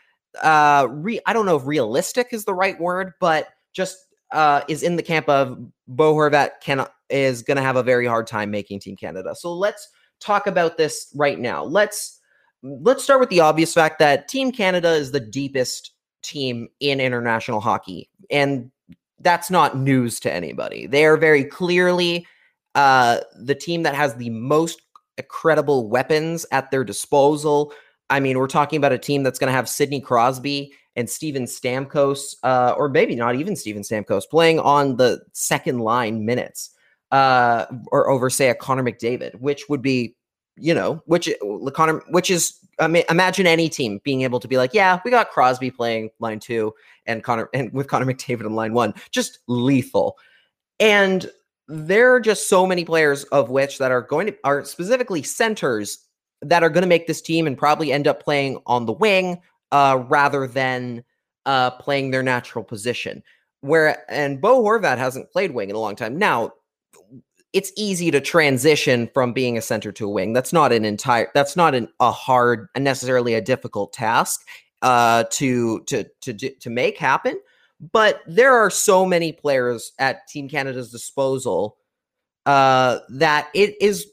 uh 0.42 0.86
re- 0.90 1.20
I 1.26 1.32
don't 1.32 1.46
know 1.46 1.56
if 1.56 1.66
realistic 1.66 2.28
is 2.32 2.44
the 2.44 2.54
right 2.54 2.78
word, 2.78 3.12
but 3.20 3.48
just 3.72 3.98
uh 4.32 4.62
is 4.68 4.82
in 4.82 4.96
the 4.96 5.02
camp 5.02 5.28
of 5.28 5.58
Bo 5.86 6.14
Horvat 6.14 6.60
can 6.60 6.86
is 7.10 7.42
going 7.42 7.56
to 7.56 7.62
have 7.62 7.76
a 7.76 7.82
very 7.82 8.06
hard 8.06 8.26
time 8.26 8.50
making 8.50 8.80
Team 8.80 8.96
Canada. 8.96 9.34
So 9.34 9.52
let's 9.52 9.88
talk 10.20 10.46
about 10.46 10.76
this 10.76 11.12
right 11.14 11.38
now. 11.38 11.64
Let's 11.64 12.20
let's 12.62 13.04
start 13.04 13.20
with 13.20 13.28
the 13.28 13.40
obvious 13.40 13.74
fact 13.74 13.98
that 13.98 14.28
Team 14.28 14.50
Canada 14.50 14.92
is 14.92 15.12
the 15.12 15.20
deepest 15.20 15.93
team 16.24 16.68
in 16.80 17.00
international 17.00 17.60
hockey. 17.60 18.08
And 18.30 18.70
that's 19.20 19.50
not 19.50 19.76
news 19.76 20.18
to 20.20 20.32
anybody. 20.32 20.86
They 20.86 21.04
are 21.04 21.16
very 21.16 21.44
clearly 21.44 22.26
uh, 22.74 23.20
the 23.36 23.54
team 23.54 23.84
that 23.84 23.94
has 23.94 24.16
the 24.16 24.30
most 24.30 24.82
credible 25.28 25.88
weapons 25.88 26.44
at 26.50 26.70
their 26.70 26.84
disposal. 26.84 27.72
I 28.10 28.20
mean, 28.20 28.38
we're 28.38 28.48
talking 28.48 28.76
about 28.76 28.92
a 28.92 28.98
team 28.98 29.22
that's 29.22 29.38
going 29.38 29.48
to 29.48 29.56
have 29.56 29.68
Sidney 29.68 30.00
Crosby 30.00 30.72
and 30.96 31.08
Steven 31.08 31.44
Stamkos, 31.44 32.34
uh, 32.42 32.74
or 32.76 32.88
maybe 32.88 33.14
not 33.14 33.34
even 33.34 33.56
Steven 33.56 33.82
Stamkos, 33.82 34.28
playing 34.28 34.58
on 34.60 34.96
the 34.96 35.20
second 35.32 35.80
line 35.80 36.24
minutes, 36.24 36.70
uh, 37.10 37.66
or 37.88 38.10
over, 38.10 38.30
say, 38.30 38.48
a 38.48 38.54
Connor 38.54 38.82
McDavid, 38.82 39.34
which 39.36 39.68
would 39.68 39.82
be 39.82 40.16
you 40.56 40.74
know, 40.74 41.02
which 41.06 41.28
uh, 41.28 41.70
Connor, 41.70 42.02
which 42.10 42.30
is 42.30 42.58
I 42.78 42.88
mean, 42.88 43.04
imagine 43.08 43.46
any 43.46 43.68
team 43.68 44.00
being 44.04 44.22
able 44.22 44.40
to 44.40 44.48
be 44.48 44.56
like, 44.56 44.74
yeah, 44.74 45.00
we 45.04 45.10
got 45.10 45.30
Crosby 45.30 45.70
playing 45.70 46.10
line 46.18 46.40
two 46.40 46.74
and 47.06 47.22
Connor 47.22 47.48
and 47.54 47.72
with 47.72 47.88
Connor 47.88 48.06
McDavid 48.06 48.46
in 48.46 48.54
line 48.54 48.72
one, 48.74 48.94
just 49.10 49.40
lethal. 49.46 50.18
And 50.80 51.30
there 51.68 52.14
are 52.14 52.20
just 52.20 52.48
so 52.48 52.66
many 52.66 52.84
players 52.84 53.24
of 53.24 53.50
which 53.50 53.78
that 53.78 53.90
are 53.90 54.02
going 54.02 54.26
to 54.26 54.36
are 54.44 54.64
specifically 54.64 55.22
centers 55.22 55.98
that 56.42 56.62
are 56.62 56.68
going 56.68 56.82
to 56.82 56.88
make 56.88 57.06
this 57.06 57.22
team 57.22 57.46
and 57.46 57.56
probably 57.56 57.92
end 57.92 58.06
up 58.06 58.22
playing 58.22 58.58
on 58.66 58.86
the 58.86 58.92
wing 58.92 59.40
uh, 59.72 60.04
rather 60.08 60.46
than 60.46 61.04
uh, 61.46 61.70
playing 61.70 62.10
their 62.10 62.22
natural 62.22 62.64
position. 62.64 63.22
Where 63.60 64.04
and 64.10 64.40
Bo 64.40 64.62
Horvat 64.62 64.98
hasn't 64.98 65.30
played 65.30 65.52
wing 65.52 65.70
in 65.70 65.76
a 65.76 65.80
long 65.80 65.96
time. 65.96 66.18
Now, 66.18 66.52
it's 67.54 67.72
easy 67.76 68.10
to 68.10 68.20
transition 68.20 69.08
from 69.14 69.32
being 69.32 69.56
a 69.56 69.62
center 69.62 69.92
to 69.92 70.06
a 70.06 70.10
wing. 70.10 70.32
That's 70.32 70.52
not 70.52 70.72
an 70.72 70.84
entire. 70.84 71.28
That's 71.34 71.56
not 71.56 71.74
an, 71.74 71.88
a 72.00 72.10
hard, 72.10 72.68
necessarily 72.76 73.34
a 73.34 73.40
difficult 73.40 73.92
task 73.92 74.44
uh, 74.82 75.24
to 75.30 75.80
to 75.84 76.04
to 76.22 76.34
to 76.34 76.70
make 76.70 76.98
happen. 76.98 77.40
But 77.92 78.20
there 78.26 78.54
are 78.54 78.70
so 78.70 79.06
many 79.06 79.32
players 79.32 79.92
at 79.98 80.26
Team 80.28 80.48
Canada's 80.48 80.90
disposal 80.90 81.76
uh, 82.44 82.98
that 83.08 83.48
it 83.54 83.80
is 83.80 84.06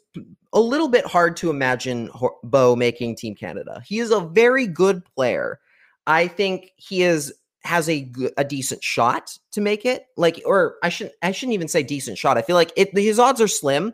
a 0.54 0.60
little 0.60 0.90
bit 0.90 1.06
hard 1.06 1.36
to 1.38 1.50
imagine 1.50 2.10
Bo 2.44 2.76
making 2.76 3.16
Team 3.16 3.36
Canada. 3.36 3.82
He 3.86 4.00
is 4.00 4.12
a 4.12 4.20
very 4.20 4.68
good 4.68 5.04
player. 5.16 5.60
I 6.08 6.28
think 6.28 6.72
he 6.76 7.04
is 7.04 7.34
has 7.64 7.90
a 7.90 8.12
a 8.38 8.44
decent 8.44 8.84
shot 8.84 9.38
to 9.52 9.62
make 9.62 9.86
it. 9.86 10.06
Like, 10.18 10.42
or 10.46 10.76
I 10.84 10.90
shouldn't 10.90 11.16
I 11.22 11.32
shouldn't 11.32 11.54
even 11.54 11.68
say 11.68 11.84
decent 11.84 12.18
shot. 12.18 12.38
I 12.38 12.42
feel 12.42 12.56
like 12.56 12.72
it 12.76 12.98
his 12.98 13.20
odds 13.20 13.42
are 13.42 13.48
slim, 13.48 13.94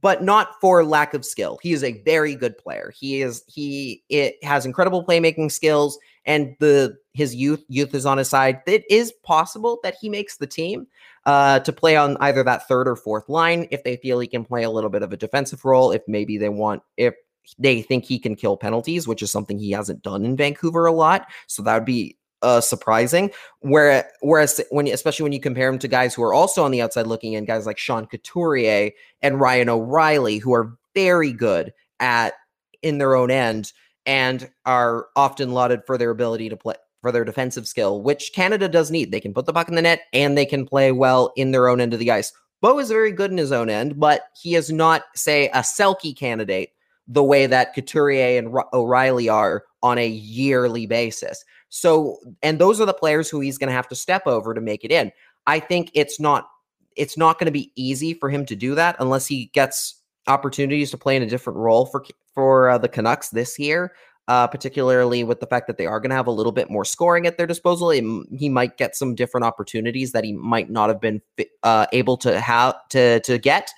but 0.00 0.22
not 0.22 0.60
for 0.60 0.84
lack 0.84 1.14
of 1.14 1.24
skill. 1.24 1.58
He 1.62 1.72
is 1.72 1.84
a 1.84 2.02
very 2.02 2.34
good 2.34 2.56
player. 2.58 2.92
He 2.96 3.22
is 3.22 3.42
he 3.46 4.02
it 4.08 4.42
has 4.42 4.66
incredible 4.66 5.04
playmaking 5.04 5.50
skills, 5.50 5.98
and 6.24 6.56
the 6.60 6.96
his 7.12 7.34
youth 7.34 7.64
youth 7.68 7.94
is 7.94 8.06
on 8.06 8.18
his 8.18 8.28
side. 8.28 8.60
It 8.66 8.84
is 8.90 9.12
possible 9.24 9.78
that 9.82 9.96
he 10.00 10.08
makes 10.08 10.36
the 10.36 10.46
team 10.46 10.86
uh, 11.24 11.60
to 11.60 11.72
play 11.72 11.96
on 11.96 12.16
either 12.20 12.42
that 12.44 12.68
third 12.68 12.88
or 12.88 12.96
fourth 12.96 13.28
line 13.28 13.66
if 13.70 13.84
they 13.84 13.96
feel 13.96 14.20
he 14.20 14.28
can 14.28 14.44
play 14.44 14.62
a 14.62 14.70
little 14.70 14.90
bit 14.90 15.02
of 15.02 15.12
a 15.12 15.16
defensive 15.16 15.64
role. 15.64 15.90
If 15.90 16.02
maybe 16.06 16.38
they 16.38 16.48
want 16.48 16.82
if 16.96 17.14
they 17.58 17.82
think 17.82 18.04
he 18.04 18.18
can 18.18 18.34
kill 18.34 18.56
penalties, 18.56 19.06
which 19.06 19.22
is 19.22 19.30
something 19.30 19.58
he 19.58 19.70
hasn't 19.70 20.02
done 20.02 20.24
in 20.24 20.36
Vancouver 20.36 20.86
a 20.86 20.92
lot. 20.92 21.28
So 21.46 21.62
that 21.62 21.74
would 21.74 21.84
be 21.84 22.16
uh, 22.42 22.60
surprising. 22.60 23.30
Where, 23.60 24.08
whereas 24.20 24.60
when 24.70 24.86
especially 24.88 25.24
when 25.24 25.32
you 25.32 25.40
compare 25.40 25.68
him 25.68 25.78
to 25.80 25.88
guys 25.88 26.14
who 26.14 26.22
are 26.22 26.34
also 26.34 26.64
on 26.64 26.70
the 26.70 26.82
outside 26.82 27.06
looking 27.06 27.34
in, 27.34 27.44
guys 27.44 27.66
like 27.66 27.78
Sean 27.78 28.06
Couturier 28.06 28.90
and 29.22 29.40
Ryan 29.40 29.68
O'Reilly, 29.68 30.38
who 30.38 30.54
are 30.54 30.76
very 30.94 31.32
good 31.32 31.72
at 32.00 32.34
in 32.82 32.98
their 32.98 33.16
own 33.16 33.30
end 33.30 33.72
and 34.04 34.50
are 34.64 35.06
often 35.16 35.52
lauded 35.52 35.82
for 35.86 35.98
their 35.98 36.10
ability 36.10 36.48
to 36.48 36.56
play 36.56 36.74
for 37.02 37.12
their 37.12 37.24
defensive 37.24 37.68
skill, 37.68 38.02
which 38.02 38.32
Canada 38.34 38.68
does 38.68 38.90
need. 38.90 39.12
They 39.12 39.20
can 39.20 39.34
put 39.34 39.46
the 39.46 39.52
puck 39.52 39.68
in 39.68 39.74
the 39.74 39.82
net 39.82 40.00
and 40.12 40.36
they 40.36 40.46
can 40.46 40.66
play 40.66 40.92
well 40.92 41.32
in 41.36 41.52
their 41.52 41.68
own 41.68 41.80
end 41.80 41.92
of 41.92 42.00
the 42.00 42.10
ice. 42.10 42.32
Bo 42.62 42.78
is 42.78 42.88
very 42.88 43.12
good 43.12 43.30
in 43.30 43.36
his 43.36 43.52
own 43.52 43.68
end, 43.70 44.00
but 44.00 44.22
he 44.40 44.54
is 44.54 44.72
not, 44.72 45.02
say, 45.14 45.48
a 45.50 45.58
Selke 45.58 46.16
candidate 46.16 46.70
the 47.06 47.22
way 47.22 47.46
that 47.46 47.74
Couturier 47.74 48.38
and 48.38 48.52
O'Reilly 48.72 49.28
are 49.28 49.64
on 49.82 49.98
a 49.98 50.08
yearly 50.08 50.86
basis. 50.86 51.44
So, 51.68 52.18
and 52.42 52.58
those 52.58 52.80
are 52.80 52.86
the 52.86 52.94
players 52.94 53.28
who 53.28 53.40
he's 53.40 53.58
going 53.58 53.68
to 53.68 53.74
have 53.74 53.88
to 53.88 53.94
step 53.94 54.26
over 54.26 54.54
to 54.54 54.60
make 54.60 54.84
it 54.84 54.92
in. 54.92 55.12
I 55.46 55.60
think 55.60 55.90
it's 55.94 56.20
not 56.20 56.48
it's 56.96 57.18
not 57.18 57.38
going 57.38 57.46
to 57.46 57.52
be 57.52 57.72
easy 57.76 58.14
for 58.14 58.30
him 58.30 58.46
to 58.46 58.56
do 58.56 58.74
that 58.74 58.96
unless 59.00 59.26
he 59.26 59.46
gets 59.52 60.00
opportunities 60.28 60.90
to 60.90 60.96
play 60.96 61.14
in 61.14 61.22
a 61.22 61.26
different 61.26 61.58
role 61.58 61.86
for 61.86 62.04
for 62.34 62.70
uh, 62.70 62.78
the 62.78 62.88
Canucks 62.88 63.30
this 63.30 63.58
year. 63.58 63.92
Uh, 64.28 64.44
particularly 64.44 65.22
with 65.22 65.38
the 65.38 65.46
fact 65.46 65.68
that 65.68 65.78
they 65.78 65.86
are 65.86 66.00
going 66.00 66.10
to 66.10 66.16
have 66.16 66.26
a 66.26 66.32
little 66.32 66.50
bit 66.50 66.68
more 66.68 66.84
scoring 66.84 67.28
at 67.28 67.38
their 67.38 67.46
disposal, 67.46 67.90
he 67.90 68.48
might 68.48 68.76
get 68.76 68.96
some 68.96 69.14
different 69.14 69.44
opportunities 69.44 70.10
that 70.10 70.24
he 70.24 70.32
might 70.32 70.68
not 70.68 70.88
have 70.88 71.00
been 71.00 71.22
uh, 71.62 71.86
able 71.92 72.16
to 72.16 72.40
have 72.40 72.74
to 72.88 73.20
to 73.20 73.38
get, 73.38 73.70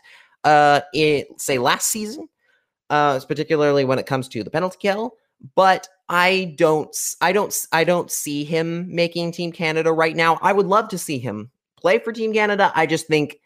uh, 0.44 0.80
in, 0.94 1.26
say 1.36 1.58
last 1.58 1.88
season. 1.88 2.30
Uh, 2.90 3.20
particularly 3.28 3.84
when 3.84 3.98
it 3.98 4.06
comes 4.06 4.28
to 4.28 4.42
the 4.42 4.48
penalty 4.48 4.78
kill. 4.80 5.17
But 5.54 5.88
I 6.08 6.54
don't 6.56 6.96
I 7.20 7.32
don't 7.32 7.54
I 7.72 7.84
don't 7.84 8.10
see 8.10 8.44
him 8.44 8.86
making 8.94 9.32
Team 9.32 9.52
Canada 9.52 9.92
right 9.92 10.16
now. 10.16 10.38
I 10.42 10.52
would 10.52 10.66
love 10.66 10.88
to 10.88 10.98
see 10.98 11.18
him 11.18 11.50
play 11.76 11.98
for 11.98 12.12
Team 12.12 12.32
Canada. 12.32 12.72
I 12.74 12.86
just 12.86 13.06
think 13.06 13.38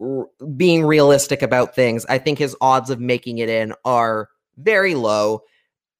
r- 0.00 0.26
being 0.56 0.84
realistic 0.84 1.42
about 1.42 1.74
things, 1.74 2.06
I 2.06 2.18
think 2.18 2.38
his 2.38 2.56
odds 2.60 2.90
of 2.90 3.00
making 3.00 3.38
it 3.38 3.48
in 3.48 3.74
are 3.84 4.28
very 4.56 4.94
low. 4.94 5.42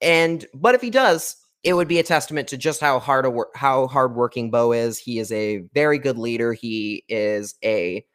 And 0.01 0.45
but 0.53 0.75
if 0.75 0.81
he 0.81 0.89
does, 0.89 1.35
it 1.63 1.73
would 1.73 1.87
be 1.87 1.99
a 1.99 2.03
testament 2.03 2.47
to 2.49 2.57
just 2.57 2.81
how 2.81 2.99
hard 2.99 3.25
a 3.25 3.29
wor- 3.29 3.51
how 3.55 3.87
hardworking 3.87 4.51
Bo 4.51 4.71
is. 4.71 4.97
He 4.97 5.19
is 5.19 5.31
a 5.31 5.59
very 5.73 5.99
good 5.99 6.17
leader. 6.17 6.53
He 6.53 7.03
is 7.09 7.55
a 7.63 8.05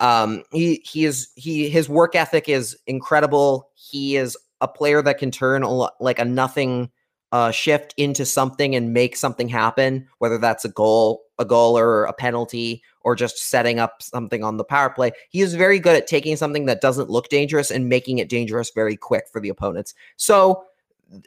um 0.00 0.42
he 0.52 0.82
he 0.84 1.04
is 1.04 1.30
he 1.36 1.68
his 1.68 1.88
work 1.88 2.14
ethic 2.14 2.48
is 2.48 2.76
incredible. 2.86 3.70
He 3.74 4.16
is 4.16 4.36
a 4.60 4.68
player 4.68 5.02
that 5.02 5.18
can 5.18 5.30
turn 5.30 5.62
a 5.62 5.70
lo- 5.70 5.90
like 6.00 6.18
a 6.18 6.24
nothing 6.24 6.90
uh 7.32 7.50
shift 7.50 7.94
into 7.96 8.24
something 8.24 8.74
and 8.74 8.92
make 8.92 9.16
something 9.16 9.48
happen, 9.48 10.06
whether 10.18 10.38
that's 10.38 10.64
a 10.64 10.68
goal, 10.68 11.22
a 11.38 11.44
goal 11.44 11.78
or 11.78 12.04
a 12.04 12.12
penalty 12.12 12.82
or 13.02 13.14
just 13.14 13.38
setting 13.38 13.78
up 13.78 14.02
something 14.02 14.44
on 14.44 14.56
the 14.56 14.64
power 14.64 14.90
play. 14.90 15.12
He 15.30 15.40
is 15.40 15.54
very 15.54 15.78
good 15.78 15.96
at 15.96 16.06
taking 16.06 16.36
something 16.36 16.66
that 16.66 16.80
doesn't 16.80 17.08
look 17.08 17.28
dangerous 17.28 17.70
and 17.70 17.88
making 17.88 18.18
it 18.18 18.28
dangerous 18.28 18.70
very 18.74 18.96
quick 18.96 19.24
for 19.32 19.40
the 19.40 19.48
opponents. 19.48 19.94
So 20.16 20.64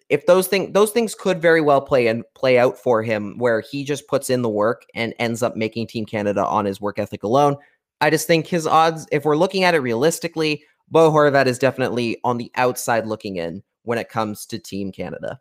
if 0.10 0.26
those 0.26 0.48
things 0.48 0.74
those 0.74 0.92
things 0.92 1.16
could 1.16 1.42
very 1.42 1.62
well 1.62 1.82
play 1.82 2.08
and 2.08 2.24
play 2.36 2.58
out 2.58 2.78
for 2.78 3.04
him 3.04 3.38
where 3.38 3.62
he 3.62 3.84
just 3.84 4.08
puts 4.08 4.30
in 4.30 4.42
the 4.42 4.50
work 4.50 4.86
and 4.96 5.14
ends 5.20 5.44
up 5.44 5.56
making 5.56 5.88
team 5.88 6.06
canada 6.06 6.46
on 6.46 6.66
his 6.66 6.80
work 6.80 7.00
ethic 7.00 7.24
alone 7.24 7.58
i 8.02 8.10
just 8.10 8.28
think 8.28 8.48
his 8.48 8.66
odds 8.66 9.06
if 9.12 9.26
we're 9.26 9.36
looking 9.36 9.64
at 9.64 9.76
it 9.76 9.80
realistically 9.80 10.64
bo 10.90 11.12
horvat 11.12 11.46
is 11.46 11.60
definitely 11.60 12.18
on 12.24 12.38
the 12.38 12.52
outside 12.56 13.06
looking 13.06 13.38
in 13.38 13.64
when 13.84 13.98
it 13.98 14.10
comes 14.10 14.46
to 14.46 14.60
team 14.60 14.92
canada 14.92 15.40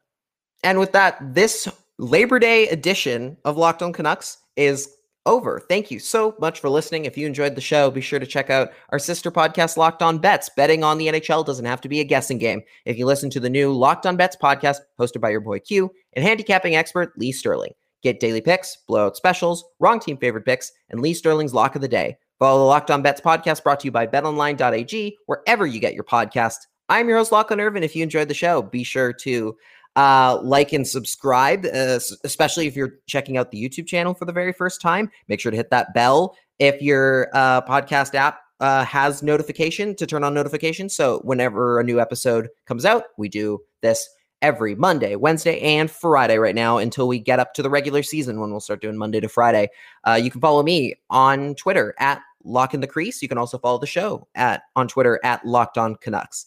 and 0.63 0.79
with 0.79 0.93
that 0.93 1.19
this 1.35 1.69
labor 1.99 2.39
day 2.39 2.69
edition 2.69 3.37
of 3.45 3.57
locked 3.57 3.83
on 3.83 3.93
canucks 3.93 4.39
is 4.57 4.89
over. 5.27 5.61
Thank 5.69 5.91
you 5.91 5.99
so 5.99 6.35
much 6.41 6.61
for 6.61 6.69
listening. 6.69 7.05
If 7.05 7.17
you 7.17 7.27
enjoyed 7.27 7.55
the 7.55 7.61
show, 7.61 7.91
be 7.91 8.01
sure 8.01 8.19
to 8.19 8.27
check 8.27 8.51
out 8.51 8.73
our 8.91 8.99
sister 8.99 9.31
podcast, 9.31 9.77
Locked 9.77 10.03
On 10.03 10.19
Bets. 10.19 10.51
Betting 10.57 10.83
on 10.83 10.99
the 10.99 11.09
NHL 11.09 11.47
doesn't 11.47 11.65
have 11.65 11.81
to 11.83 11.89
be 11.89 12.01
a 12.01 12.05
guessing 12.05 12.39
game. 12.39 12.63
If 12.85 12.99
you 12.99 13.07
listen 13.07 13.31
to 13.31 13.41
the 13.41 13.51
new 13.51 13.73
Locked 13.73 14.07
On 14.07 14.17
Bets 14.17 14.37
podcast, 14.43 14.79
hosted 14.99 15.21
by 15.21 15.31
your 15.31 15.41
boy 15.41 15.61
Q 15.61 15.91
and 16.15 16.25
handicapping 16.25 16.75
expert 16.75 17.13
Lee 17.17 17.33
Sterling, 17.33 17.73
get 18.03 18.21
daily 18.21 18.41
picks, 18.41 18.79
blowout 18.89 19.17
specials, 19.17 19.65
wrong 19.79 20.01
team 20.01 20.17
favorite 20.17 20.45
picks, 20.45 20.73
and 20.91 21.01
Lee 21.01 21.15
Sterling's 21.15 21.55
lock 21.55 21.77
of 21.77 21.83
the 21.83 21.89
day. 21.89 22.17
Follow 22.43 22.59
the 22.59 22.65
Locked 22.65 22.91
On 22.91 23.03
Bets 23.03 23.21
podcast 23.21 23.63
brought 23.63 23.79
to 23.79 23.85
you 23.85 23.93
by 23.93 24.05
betonline.ag, 24.05 25.17
wherever 25.27 25.65
you 25.65 25.79
get 25.79 25.95
your 25.95 26.03
podcast. 26.03 26.57
I'm 26.89 27.09
your 27.09 27.19
host, 27.19 27.31
Lachlan 27.31 27.61
Irvin. 27.61 27.85
If 27.85 27.95
you 27.95 28.03
enjoyed 28.03 28.27
the 28.27 28.35
show, 28.35 28.63
be 28.63 28.83
sure 28.83 29.13
to 29.13 29.57
uh, 29.95 30.41
like 30.43 30.73
and 30.73 30.85
subscribe, 30.85 31.65
uh, 31.67 32.01
especially 32.25 32.67
if 32.67 32.75
you're 32.75 32.95
checking 33.07 33.37
out 33.37 33.53
the 33.53 33.63
YouTube 33.63 33.87
channel 33.87 34.13
for 34.13 34.25
the 34.25 34.33
very 34.33 34.53
first 34.53 34.81
time. 34.81 35.09
Make 35.29 35.39
sure 35.39 35.53
to 35.53 35.57
hit 35.57 35.71
that 35.71 35.95
bell 35.95 36.37
if 36.59 36.83
your 36.83 37.29
uh, 37.33 37.63
podcast 37.63 38.17
app 38.17 38.41
uh, 38.59 38.85
has 38.87 39.23
notification 39.23 39.95
to 39.95 40.05
turn 40.05 40.25
on 40.25 40.35
notifications. 40.35 40.97
So 40.97 41.21
whenever 41.23 41.79
a 41.79 41.85
new 41.85 42.01
episode 42.01 42.49
comes 42.67 42.85
out, 42.85 43.05
we 43.17 43.29
do 43.29 43.61
this 43.83 44.09
every 44.43 44.75
Monday, 44.75 45.15
Wednesday, 45.15 45.61
and 45.61 45.89
Friday 45.89 46.37
right 46.37 46.55
now 46.55 46.79
until 46.79 47.07
we 47.07 47.21
get 47.21 47.39
up 47.39 47.55
to 47.55 47.63
the 47.63 47.71
regular 47.71 48.03
season 48.03 48.41
when 48.41 48.51
we'll 48.51 48.61
start 48.61 48.83
doing 48.83 48.99
Monday 48.99 49.21
to 49.21 49.29
Friday. 49.29 49.71
Uh, 50.05 50.19
you 50.21 50.31
can 50.31 50.41
follow 50.41 50.65
me 50.65 50.95
on 51.09 51.55
Twitter 51.55 51.95
at 52.01 52.21
Lock 52.45 52.75
in 52.75 52.81
the 52.81 52.87
Crease. 52.87 53.23
You 53.23 53.29
can 53.29 53.39
also 53.39 53.59
follow 53.59 53.79
the 53.79 53.87
show 53.87 54.27
at 54.35 54.63
on 54.77 54.89
Twitter 54.89 55.21
at 55.25 55.45
Locked 55.47 55.79
On 55.79 55.97
Canucks. 55.97 56.47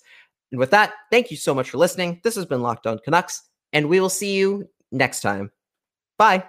And 0.52 0.60
with 0.60 0.72
that, 0.72 0.94
thank 1.12 1.32
you 1.32 1.38
so 1.38 1.54
much 1.54 1.70
for 1.70 1.78
listening. 1.78 2.22
This 2.24 2.36
has 2.36 2.46
been 2.46 2.62
Locked 2.62 2.88
On 2.88 3.00
Canucks, 3.00 3.44
and 3.74 3.90
we 3.90 4.00
will 4.00 4.10
see 4.10 4.36
you 4.36 4.70
next 4.92 5.22
time. 5.22 5.52
Bye. 6.18 6.46